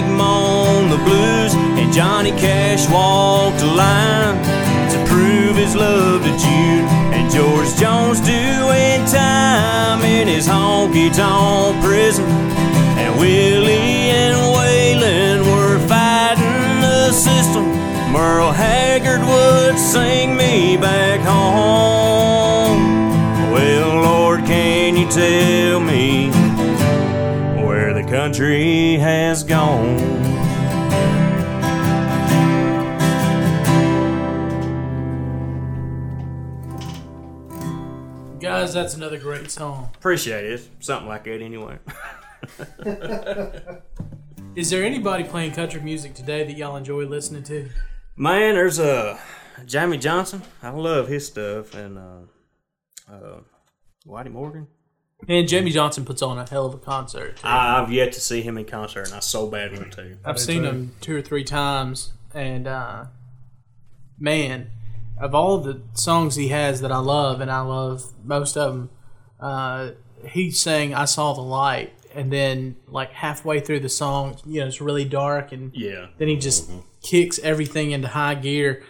[0.02, 4.38] Hank the blues and Johnny Cash walked the line
[4.92, 6.86] to prove his love to June.
[7.14, 12.26] And George Jones doing time in his honky tonk prison.
[12.98, 17.66] And Willie and Waylon were fighting the system.
[18.14, 23.12] Merle Haggard would sing me back home.
[23.52, 26.39] Well, Lord, can you tell me?
[28.30, 29.98] Country has gone.
[38.40, 39.90] Guys, that's another great song.
[39.96, 40.70] Appreciate it.
[40.80, 41.80] Something like that anyway.
[44.56, 47.68] Is there anybody playing country music today that y'all enjoy listening to?
[48.16, 49.18] Man, there's uh,
[49.62, 50.44] Jamey Johnson.
[50.62, 51.74] I love his stuff.
[51.74, 53.40] And uh, uh,
[54.06, 54.68] Whitey Morgan.
[55.28, 57.38] And Jamey Johnson puts on a hell of a concert.
[57.38, 57.48] Too.
[57.48, 60.18] I've yet to see him in concert, and I so bad want to.
[60.24, 63.06] I've seen him two or three times, and uh,
[64.18, 64.72] man,
[65.20, 68.90] of all the songs he has that I love, and I love most of them,
[69.40, 69.92] uh,
[70.26, 74.68] he sang "I Saw the Light," and then like halfway through the song, you know,
[74.68, 76.08] it's really dark, and Yeah.
[76.18, 76.72] then he just
[77.04, 78.84] kicks everything into high gear,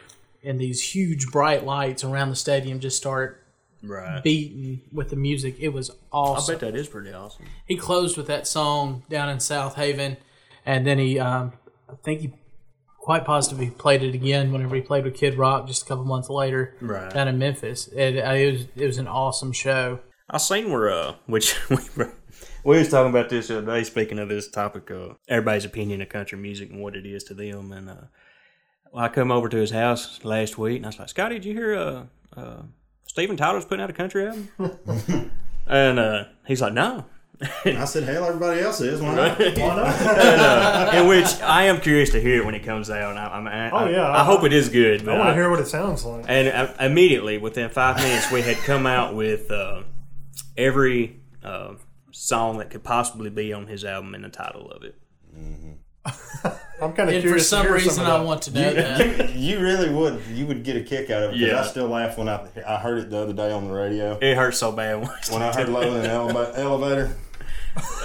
[0.43, 3.43] and these huge bright lights around the stadium just start
[3.81, 4.21] Right.
[4.23, 5.55] beating with the music.
[5.59, 6.55] It was awesome.
[6.55, 7.45] I bet that is pretty awesome.
[7.65, 10.17] he closed with that song down in Southaven,
[10.65, 11.53] and then he, um,
[11.89, 12.33] I think he
[12.97, 16.29] quite positively played it again whenever he played with Kid Rock just a couple months
[16.29, 17.09] later Right.
[17.11, 17.87] down in Memphis.
[17.87, 19.99] It, uh, it was it was an awesome show.
[20.29, 22.13] I seen where uh, which we were,
[22.63, 23.83] we was talking about this the other day.
[23.83, 27.33] Speaking of this topic, uh, everybody's opinion of country music and what it is to
[27.33, 27.95] them, and uh,
[28.91, 31.45] well, I come over to his house last week, and I was like, Scotty, did
[31.45, 32.03] you hear uh,
[32.37, 32.61] uh,
[33.09, 35.31] Steven Tyler's putting out a country album?
[35.67, 37.05] and uh, he's like, no.
[37.65, 39.01] I said, hell, everybody else is.
[39.01, 39.41] Why not?
[39.41, 43.09] in which I am curious to hear it when it comes out.
[43.09, 44.07] And I, I, mean, I, Oh, yeah.
[44.09, 45.09] I, I hope it is good.
[45.09, 46.25] I want to hear what it sounds like.
[46.27, 49.81] And uh, immediately, within five minutes, we had come out with uh,
[50.55, 51.73] every uh,
[52.11, 54.99] song that could possibly be on his album and the title of it.
[56.81, 57.43] I'm kind of And for curious.
[57.43, 58.25] to some hear reason, some I of that.
[58.25, 59.29] want to know that.
[59.35, 60.21] you really would.
[60.31, 61.33] You would get a kick out of it.
[61.33, 61.59] 'cause Yeah.
[61.59, 64.17] I still laugh when I I heard it the other day on the radio.
[64.21, 67.15] It hurts so bad when, When I heard Low in the eleva- elevator.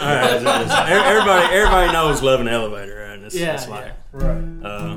[0.00, 3.18] Everybody, everybody knows "Love an Elevator," right?
[3.20, 3.92] It's, Yeah, it's like, yeah.
[4.12, 4.64] Right.
[4.64, 4.96] uh,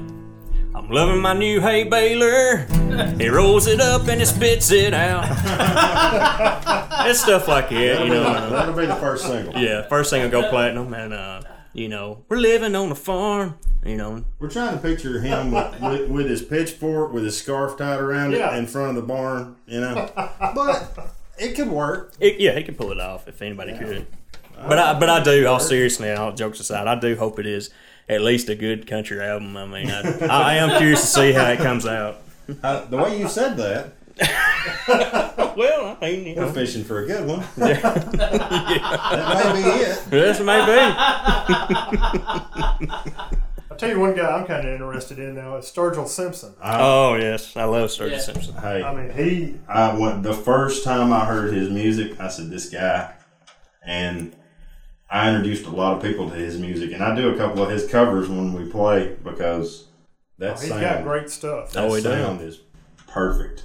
[0.78, 2.66] I'm loving my new hay baler.
[3.20, 5.26] He rolls it up and he spits it out.
[7.08, 8.50] it's stuff like that, you know.
[8.50, 9.54] That'll be the first single.
[9.62, 11.41] Yeah, first single go platinum, and uh,
[11.78, 13.55] you know, we're living on a farm.
[13.86, 17.78] You know, We're trying to picture him with, with, with his pitchfork, with his scarf
[17.78, 18.53] tied around Yeah.
[18.53, 20.09] it in front of the barn, you know.
[20.15, 22.13] But it could work.
[22.19, 24.07] it, yeah, he can pull it off if anybody could.
[24.55, 25.45] But I, but I do.
[25.47, 27.69] All seriously, all jokes aside, I do hope it is
[28.09, 29.55] at least a good country album.
[29.55, 32.21] I mean, I, I am curious to see how it comes out.
[32.63, 33.91] Uh, the way you said that,
[35.57, 37.39] Well, I mean, you we're know, fishing for a good one.
[37.57, 40.05] That may be it.
[40.11, 40.78] this may be.
[43.72, 45.55] I'll tell you one guy I'm kind of interested in now.
[45.57, 46.53] It's Sturgill Simpson.
[46.63, 48.20] Oh yes, I love Sturgill Yeah.
[48.20, 48.53] Simpson.
[48.55, 52.20] Hey, I mean, he I went the first time I heard his music.
[52.20, 53.13] I said, "This guy,"
[53.86, 54.36] and
[55.09, 57.70] I introduced a lot of people to his music, and I do a couple of
[57.72, 59.86] his covers when we play because
[60.38, 61.72] that Oh, he's sound, got great stuff.
[61.74, 62.41] that Oh, he does.
[62.41, 62.59] is
[63.07, 63.63] perfect.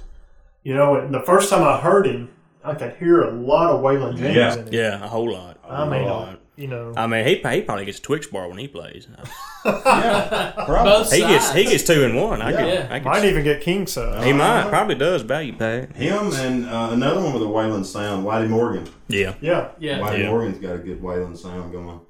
[0.63, 2.29] You know, and the first time I heard him,
[2.63, 4.53] I could hear a lot of Waylon James Yeah.
[4.53, 4.73] in it.
[4.73, 5.57] Yeah, a whole lot.
[5.69, 6.39] I mean, lot.
[6.55, 9.07] you know, I mean, he, he probably gets a Twix bar when he plays.
[9.65, 10.83] Yeah, probably.
[10.91, 12.41] Both He gets he gets two and one.
[12.41, 12.57] I Yeah.
[12.57, 12.87] could, Yeah.
[12.91, 14.25] I could, might even get king size.
[14.25, 15.87] he might probably does value pay.
[15.95, 18.89] Him and uh, another one with a Waylon sound, Whitey Morgan.
[19.07, 19.99] Yeah, Yeah, Yeah.
[19.99, 20.29] Whitey Yeah.
[20.31, 22.01] Morgan's got a good Waylon sound going.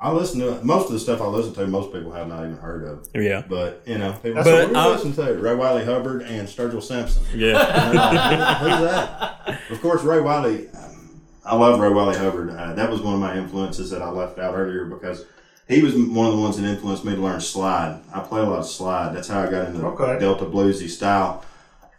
[0.00, 0.62] I listen to.
[0.64, 3.08] Most of the stuff I listen to, most people have not even heard of.
[3.14, 6.22] yeah, But you know, people That's say, what "Who I- listen to?" Ray Wylie Hubbard
[6.22, 7.22] and Sturgill Simpson.
[7.34, 7.64] yeah.
[8.58, 9.60] Who's that?
[9.70, 10.68] Of course, Ray Wylie.
[10.70, 12.50] um, I love Ray Wylie Hubbard.
[12.50, 15.24] Uh, that was one of my influences that I left out earlier because
[15.68, 18.00] he was one of the ones that influenced me to learn slide.
[18.12, 19.14] I play a lot of slide.
[19.14, 20.18] That's how I got into Okay.
[20.18, 21.44] Delta bluesy style.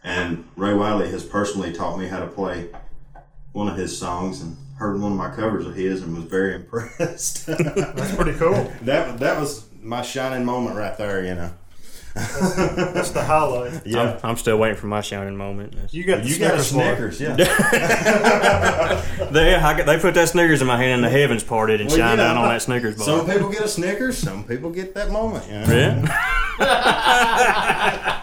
[0.04, 2.70] And Ray Wylie has personally taught me how to play
[3.56, 6.56] one of his songs and heard one of my covers of his and was very
[6.60, 7.46] impressed.
[7.48, 8.72] that's pretty cool.
[8.82, 11.24] that that was my shining moment right there.
[11.24, 11.52] You know.
[12.16, 13.82] That's the highlight.
[13.86, 14.20] Yeah.
[14.24, 15.76] I'm, I'm still waiting for my shining moment.
[15.92, 17.36] You got the You got a Snickers yeah.
[19.32, 21.98] They, I, they put that Snickers in my hand and the heavens parted and Well,
[21.98, 23.06] shined you know, down on that Snickers bar.
[23.06, 25.46] Some people get a Snickers, some people get that moment.
[25.48, 26.08] You know?
[26.60, 28.15] yeah.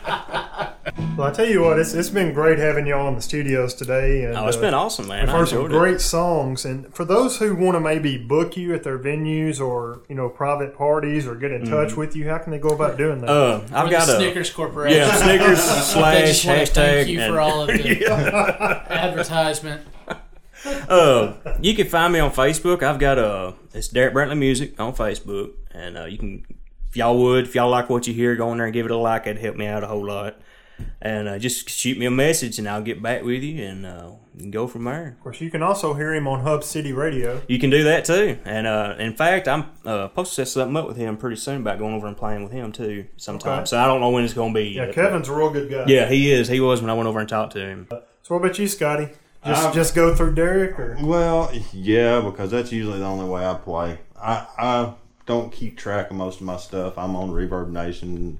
[1.16, 4.24] Well, I tell you what, it's it's been great having y'all in the studios today.
[4.24, 5.26] And, Oh, it's uh, been awesome, man.
[5.26, 5.78] We've I heard some enjoyed it.
[5.78, 10.00] great songs, and for those who want to maybe book you at their venues or
[10.08, 12.96] you know private parties or get in touch with you, how can they go about
[12.96, 13.28] doing that?
[13.28, 13.74] Mm-hmm.
[13.74, 14.98] Uh, I've Or got the a Snickers Corporation.
[15.00, 16.74] yeah Snickers slash just hashtag.
[16.74, 18.06] thank you and- for all of the
[18.90, 19.82] advertisement.
[20.64, 22.84] Uh, you can find me on Facebook.
[22.84, 26.46] I've got a it's Derek Brantley Music on Facebook, and uh, you can,
[26.88, 28.92] if y'all would, if y'all like what you hear, go in there and give it
[28.92, 29.26] a like.
[29.26, 30.36] It'd help me out a whole lot.
[31.00, 34.10] And uh, just shoot me a message, and I'll get back with you, and uh,
[34.50, 35.08] go from there.
[35.08, 37.42] Of course, you can also hear him on Hub City Radio.
[37.48, 38.38] You can do that too.
[38.44, 41.60] And uh, in fact, I'm uh, supposed to set something up with him pretty soon
[41.62, 43.60] about going over and playing with him too sometime.
[43.60, 43.66] Okay.
[43.66, 44.68] So I don't know when it's going to be.
[44.70, 44.94] Yeah, yet.
[44.94, 45.84] Kevin's a real good guy.
[45.86, 46.48] Yeah, he is.
[46.48, 47.86] He was when I went over and talked to him.
[47.90, 49.08] So what about you, Scotty?
[49.44, 53.44] Just I've- just go through Derek, or Well, yeah, because that's usually the only way
[53.44, 53.98] I play.
[54.16, 54.94] I, I
[55.26, 56.96] don't keep track of most of my stuff.
[56.96, 58.38] I'm on Reverb Nation.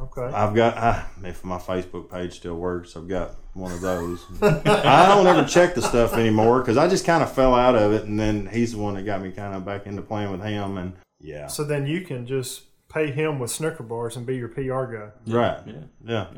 [0.00, 0.22] Okay.
[0.34, 4.24] I've got, I, if my Facebook page still works, I've got one of those.
[4.42, 7.92] I don't ever check the stuff anymore because I just kind of fell out of
[7.92, 8.04] it.
[8.04, 10.78] And then he's the one that got me kind of back into playing with him.
[10.78, 11.46] And yeah.
[11.48, 15.08] So then you can just pay him with Snicker bars and be your PR guy.
[15.26, 15.60] Right.
[16.04, 16.28] Yeah.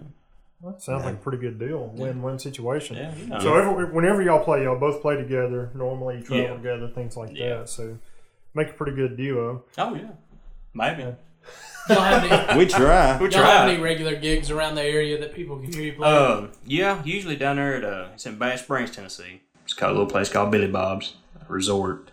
[0.60, 1.86] Well, that sounds like a pretty good deal.
[1.94, 2.96] Win-win situation.
[2.96, 3.38] Yeah.
[3.38, 5.70] So every, whenever y'all play, y'all both play together.
[5.74, 6.54] Normally, you travel Yeah.
[6.56, 7.58] together, things like Yeah.
[7.60, 7.68] that.
[7.70, 7.96] So
[8.54, 9.64] make a pretty good duo.
[9.78, 10.10] Oh yeah,
[10.74, 11.14] maybe.
[11.88, 13.18] Y'all have any, We try.
[13.18, 13.70] We y'all have try.
[13.72, 16.08] any regular gigs around the area that people can hear you play?
[16.08, 19.42] Uh, yeah, usually down there at uh, it's in Bath Springs, Tennessee.
[19.64, 21.16] It's called a little place called Billy Bob's
[21.48, 22.10] Resort.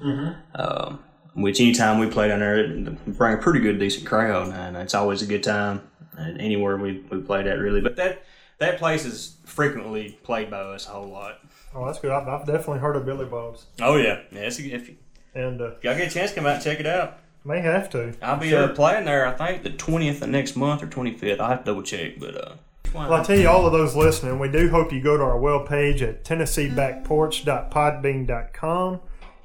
[0.56, 1.00] Um,
[1.34, 4.96] which anytime we play down there, it bring a pretty good, decent crowd, and it's
[4.96, 5.82] always a good time.
[6.18, 8.24] And anywhere we we play that really, but that
[8.58, 11.40] that place is frequently played by us a whole lot.
[11.76, 12.10] Oh, that's good.
[12.12, 14.40] I've, I've definitely heard of Billy Bob's, Oh yeah, yeah.
[14.42, 14.96] It's a, if you,
[15.36, 17.20] and uh, if y'all get a chance, come out and check it out.
[17.48, 18.14] May have to.
[18.22, 19.26] I'll be uh, playing there.
[19.26, 21.40] I think the twentieth of next month or twenty fifth.
[21.40, 22.54] I have to double check, but uh,
[22.94, 25.38] Well, I tell you, all of those listening, we do hope you go to our
[25.40, 29.00] web page at tennesseebackporch.podbean.com.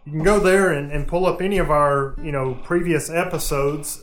[0.05, 4.03] You can go there and, and pull up any of our, you know, previous episodes.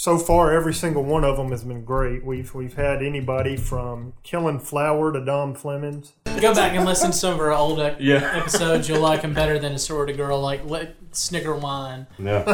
[0.00, 2.24] So far, every single one of them has been great.
[2.24, 6.14] We've we've had anybody from Killing Flower to Dom Flemings.
[6.40, 8.30] Go back and listen to some of our old ep- Yeah.
[8.34, 8.88] episodes.
[8.88, 12.06] You'll like them better than a sorority girl like let Snicker Wine.
[12.18, 12.46] Yeah.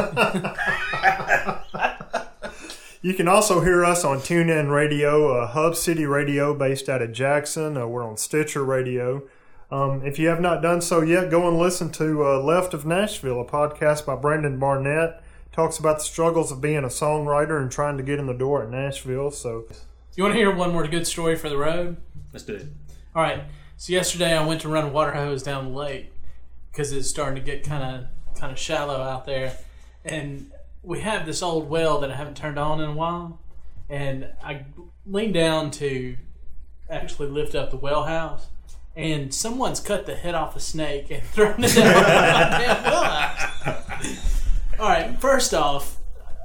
[3.01, 7.13] You can also hear us on TuneIn Radio, uh, Hub City Radio, based out of
[7.13, 7.77] Jackson.
[7.77, 9.21] Uh, we're on Stitcher Radio.
[9.71, 12.85] Um, if you have not done so yet, go and listen to uh, Left of
[12.85, 15.21] Nashville, a podcast by Brandon Barnett,
[15.57, 18.61] talks about the struggles of being a songwriter and trying to get in the door
[18.61, 19.31] at Nashville.
[19.31, 19.65] So
[20.15, 21.97] You want to hear one more good story for the road?
[22.31, 22.67] Let's do it.
[23.15, 23.41] All right.
[23.75, 26.13] So yesterday I went to run a water hose down the lake
[26.71, 29.57] because it's starting to get kind of kind of shallow out there,
[30.05, 30.51] and
[30.83, 33.39] we have this old well that I haven't turned on in a while,
[33.89, 34.65] and I
[35.07, 36.17] leaned down to
[36.87, 38.45] actually lift up the well house,
[38.95, 43.03] and someone's cut the head off a snake and thrown it down my damn well
[43.03, 43.86] house.
[44.79, 45.19] All right.
[45.19, 45.95] First off.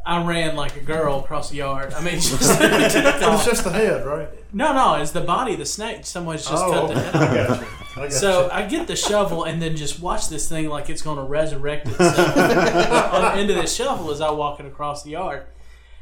[0.05, 1.95] I ran like a girl across the yard.
[1.95, 4.29] I mean, just, it's just the head, right?
[4.53, 6.05] no, no, it's the body of the snake.
[6.05, 7.21] Someone's just Oh, cut the head off.
[7.21, 7.67] I got you.
[7.97, 11.03] I got So I get the shovel and then just watch this thing like it's
[11.03, 15.05] going to resurrect itself on the end of this shovel as I walk it across
[15.05, 15.45] the yard.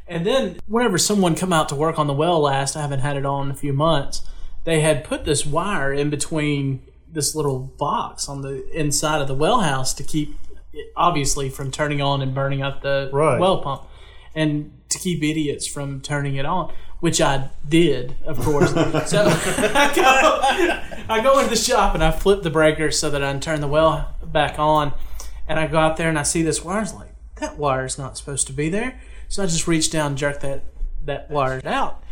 [0.09, 3.19] And then whenever someone come out to work on the well last, I haven't had
[3.19, 4.23] it on in a few months.
[4.65, 9.35] They had put this wire in between this little box on the inside of the
[9.35, 10.39] well house to keep
[10.97, 13.39] obviously from turning on and burning up the Right.
[13.39, 13.83] well pump
[14.35, 18.73] and to keep idiots from turning it on, which I did, of course.
[19.11, 23.23] so I go, I go into the shop and I flip the breaker so that
[23.23, 24.93] I can turn the well back on.
[25.49, 26.81] And I go out there and I see this wire.
[26.81, 29.01] I like, that wire's not supposed to be there.
[29.29, 30.65] So I just reached down and jerked that,
[31.05, 32.03] that wire out.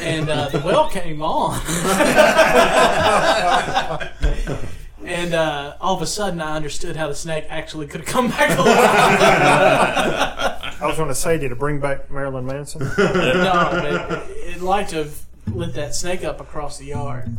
[0.00, 1.60] And uh, the well came on.
[5.06, 8.28] and uh, all of a sudden I understood how the snake actually could have come
[8.28, 8.66] back alive.
[10.80, 12.80] I was going to say, did it bring back Marilyn Manson?
[12.98, 13.84] no, but
[14.30, 15.22] it, it liked to have
[15.54, 17.30] lit that snake up across the yard.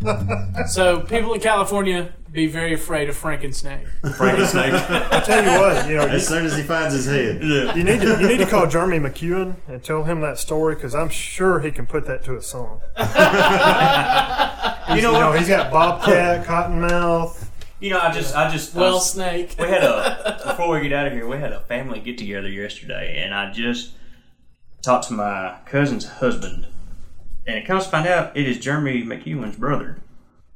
[0.70, 3.86] So people in California be very afraid of Franken-snake.
[4.16, 4.74] Frankenstein.
[4.74, 7.44] I tell you what, you know, you, As soon as he finds his head.
[7.44, 10.96] you need to you need to call Jeremy McEwen and tell him that story because
[10.96, 12.80] I'm sure he can put that to a song.
[12.98, 15.40] you know You know, what?
[15.40, 17.47] he's got Bobcat, Cottonmouth.
[17.80, 19.56] You know, I just, I just, I Well, was- snake.
[19.60, 22.50] we had a before we get out of here, we had a family get together
[22.50, 23.92] yesterday, and I just
[24.82, 26.68] talked to my cousin's husband,
[27.46, 30.00] and it comes to find out it is Jeremy McEwen's brother.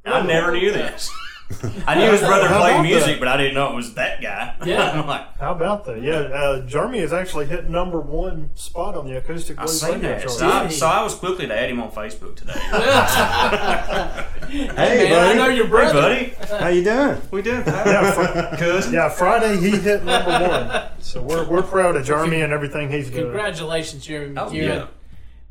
[0.04, 1.10] I never knew this.
[1.86, 3.18] I knew his brother How played about music, that?
[3.20, 4.54] but I didn't know it was that guy.
[4.66, 5.00] Yeah.
[5.00, 6.02] I'm like, How about that?
[6.02, 9.92] Yeah, uh, Jeremy has actually hit number one spot on the acoustic I blues seen
[9.94, 10.20] radio that.
[10.22, 10.32] chart.
[10.32, 12.54] So I, so I was quickly to add him on Facebook today.
[14.52, 15.38] Hey, Man, I buddy.
[15.38, 15.92] know your hey, brother.
[15.94, 17.20] buddy, How you doing?
[17.30, 17.62] we doing?
[17.66, 18.10] Yeah,
[18.50, 18.92] fr- cousin.
[18.92, 20.88] yeah, Friday he hit number one.
[21.00, 23.24] So we're, we're proud of Jeremy and everything he's doing.
[23.24, 24.62] Congratulations, Jeremy Oh, McEwen.
[24.62, 24.86] yeah.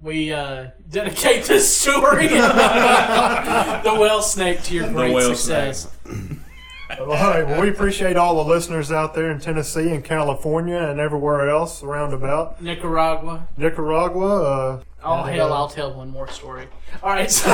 [0.02, 5.88] We uh, dedicate this story, the well snake, to your great whale success.
[7.00, 7.46] All right.
[7.46, 11.84] Well, we appreciate all the listeners out there in Tennessee and California and everywhere else
[11.84, 13.48] around about Nicaragua.
[13.58, 14.44] Nicaragua.
[14.44, 15.52] Uh, Oh and, hell!
[15.52, 16.68] uh, I'll tell one more story.
[17.02, 17.32] All right.
[17.32, 17.50] So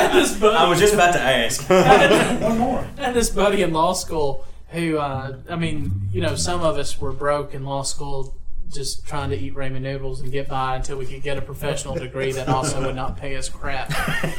[0.00, 0.56] had this buddy.
[0.56, 1.68] I was just about to ask.
[2.42, 2.84] one more.
[2.98, 6.76] I had this buddy in law school who, uh, I mean, you know, some of
[6.76, 8.34] us were broke in law school
[8.72, 11.94] just trying to eat ramen noodles and get by until we could get a professional
[11.94, 13.90] degree that also would not pay us crap.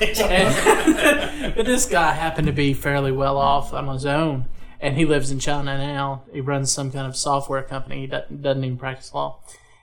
[0.02, 4.46] And- but this guy happened to be fairly well off on his own,
[4.80, 6.24] and he lives in China now.
[6.32, 8.02] He runs some kind of software company.
[8.02, 9.40] He doesn't, even practice law.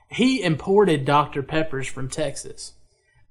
[0.09, 1.43] He imported Dr.
[1.43, 2.73] Peppers from Texas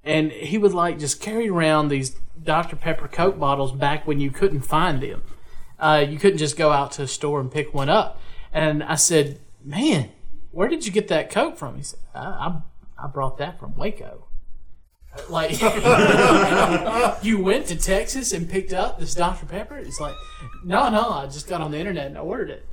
[0.06, 2.76] and he would like just carry around these Dr.
[2.76, 5.22] Pepper Coke bottles back when you couldn't find them.
[5.78, 8.20] Uh, you couldn't just go out to a store and pick one up.
[8.52, 10.10] And I said, "Man,
[10.56, 12.62] where did you get that Coke from?" He said, "I,
[12.98, 14.26] I, I brought that from Waco."
[15.28, 15.52] Like,
[17.22, 19.46] you went to Texas and picked up this Dr.
[19.46, 19.78] Pepper?
[19.78, 20.14] It's like,
[20.64, 22.68] no, no, I just got on the internet and I ordered it.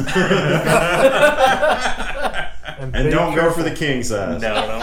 [2.79, 4.39] And, And don't go for the king size.
[4.39, 4.79] No, no.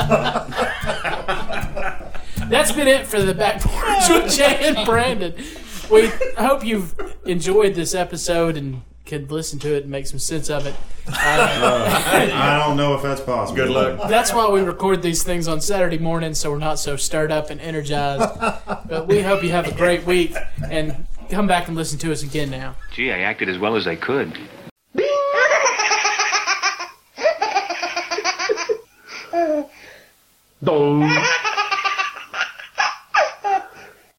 [2.48, 5.32] That's been it for the back porch with Jay and Brandon.
[5.88, 10.50] We hope you've enjoyed this episode and can listen to it and make some sense
[10.50, 10.74] of it.
[11.06, 13.56] Uh, I don't know if that's possible.
[13.56, 14.08] Good luck.
[14.08, 17.50] that's why we record these things on Saturday morning, so we're not so stirred up
[17.50, 18.38] and energized.
[18.88, 20.34] But we hope you have a great week
[20.70, 22.76] and come back and listen to us again now.
[22.92, 24.32] Gee, I acted as well as I could.
[30.62, 31.02] Dong.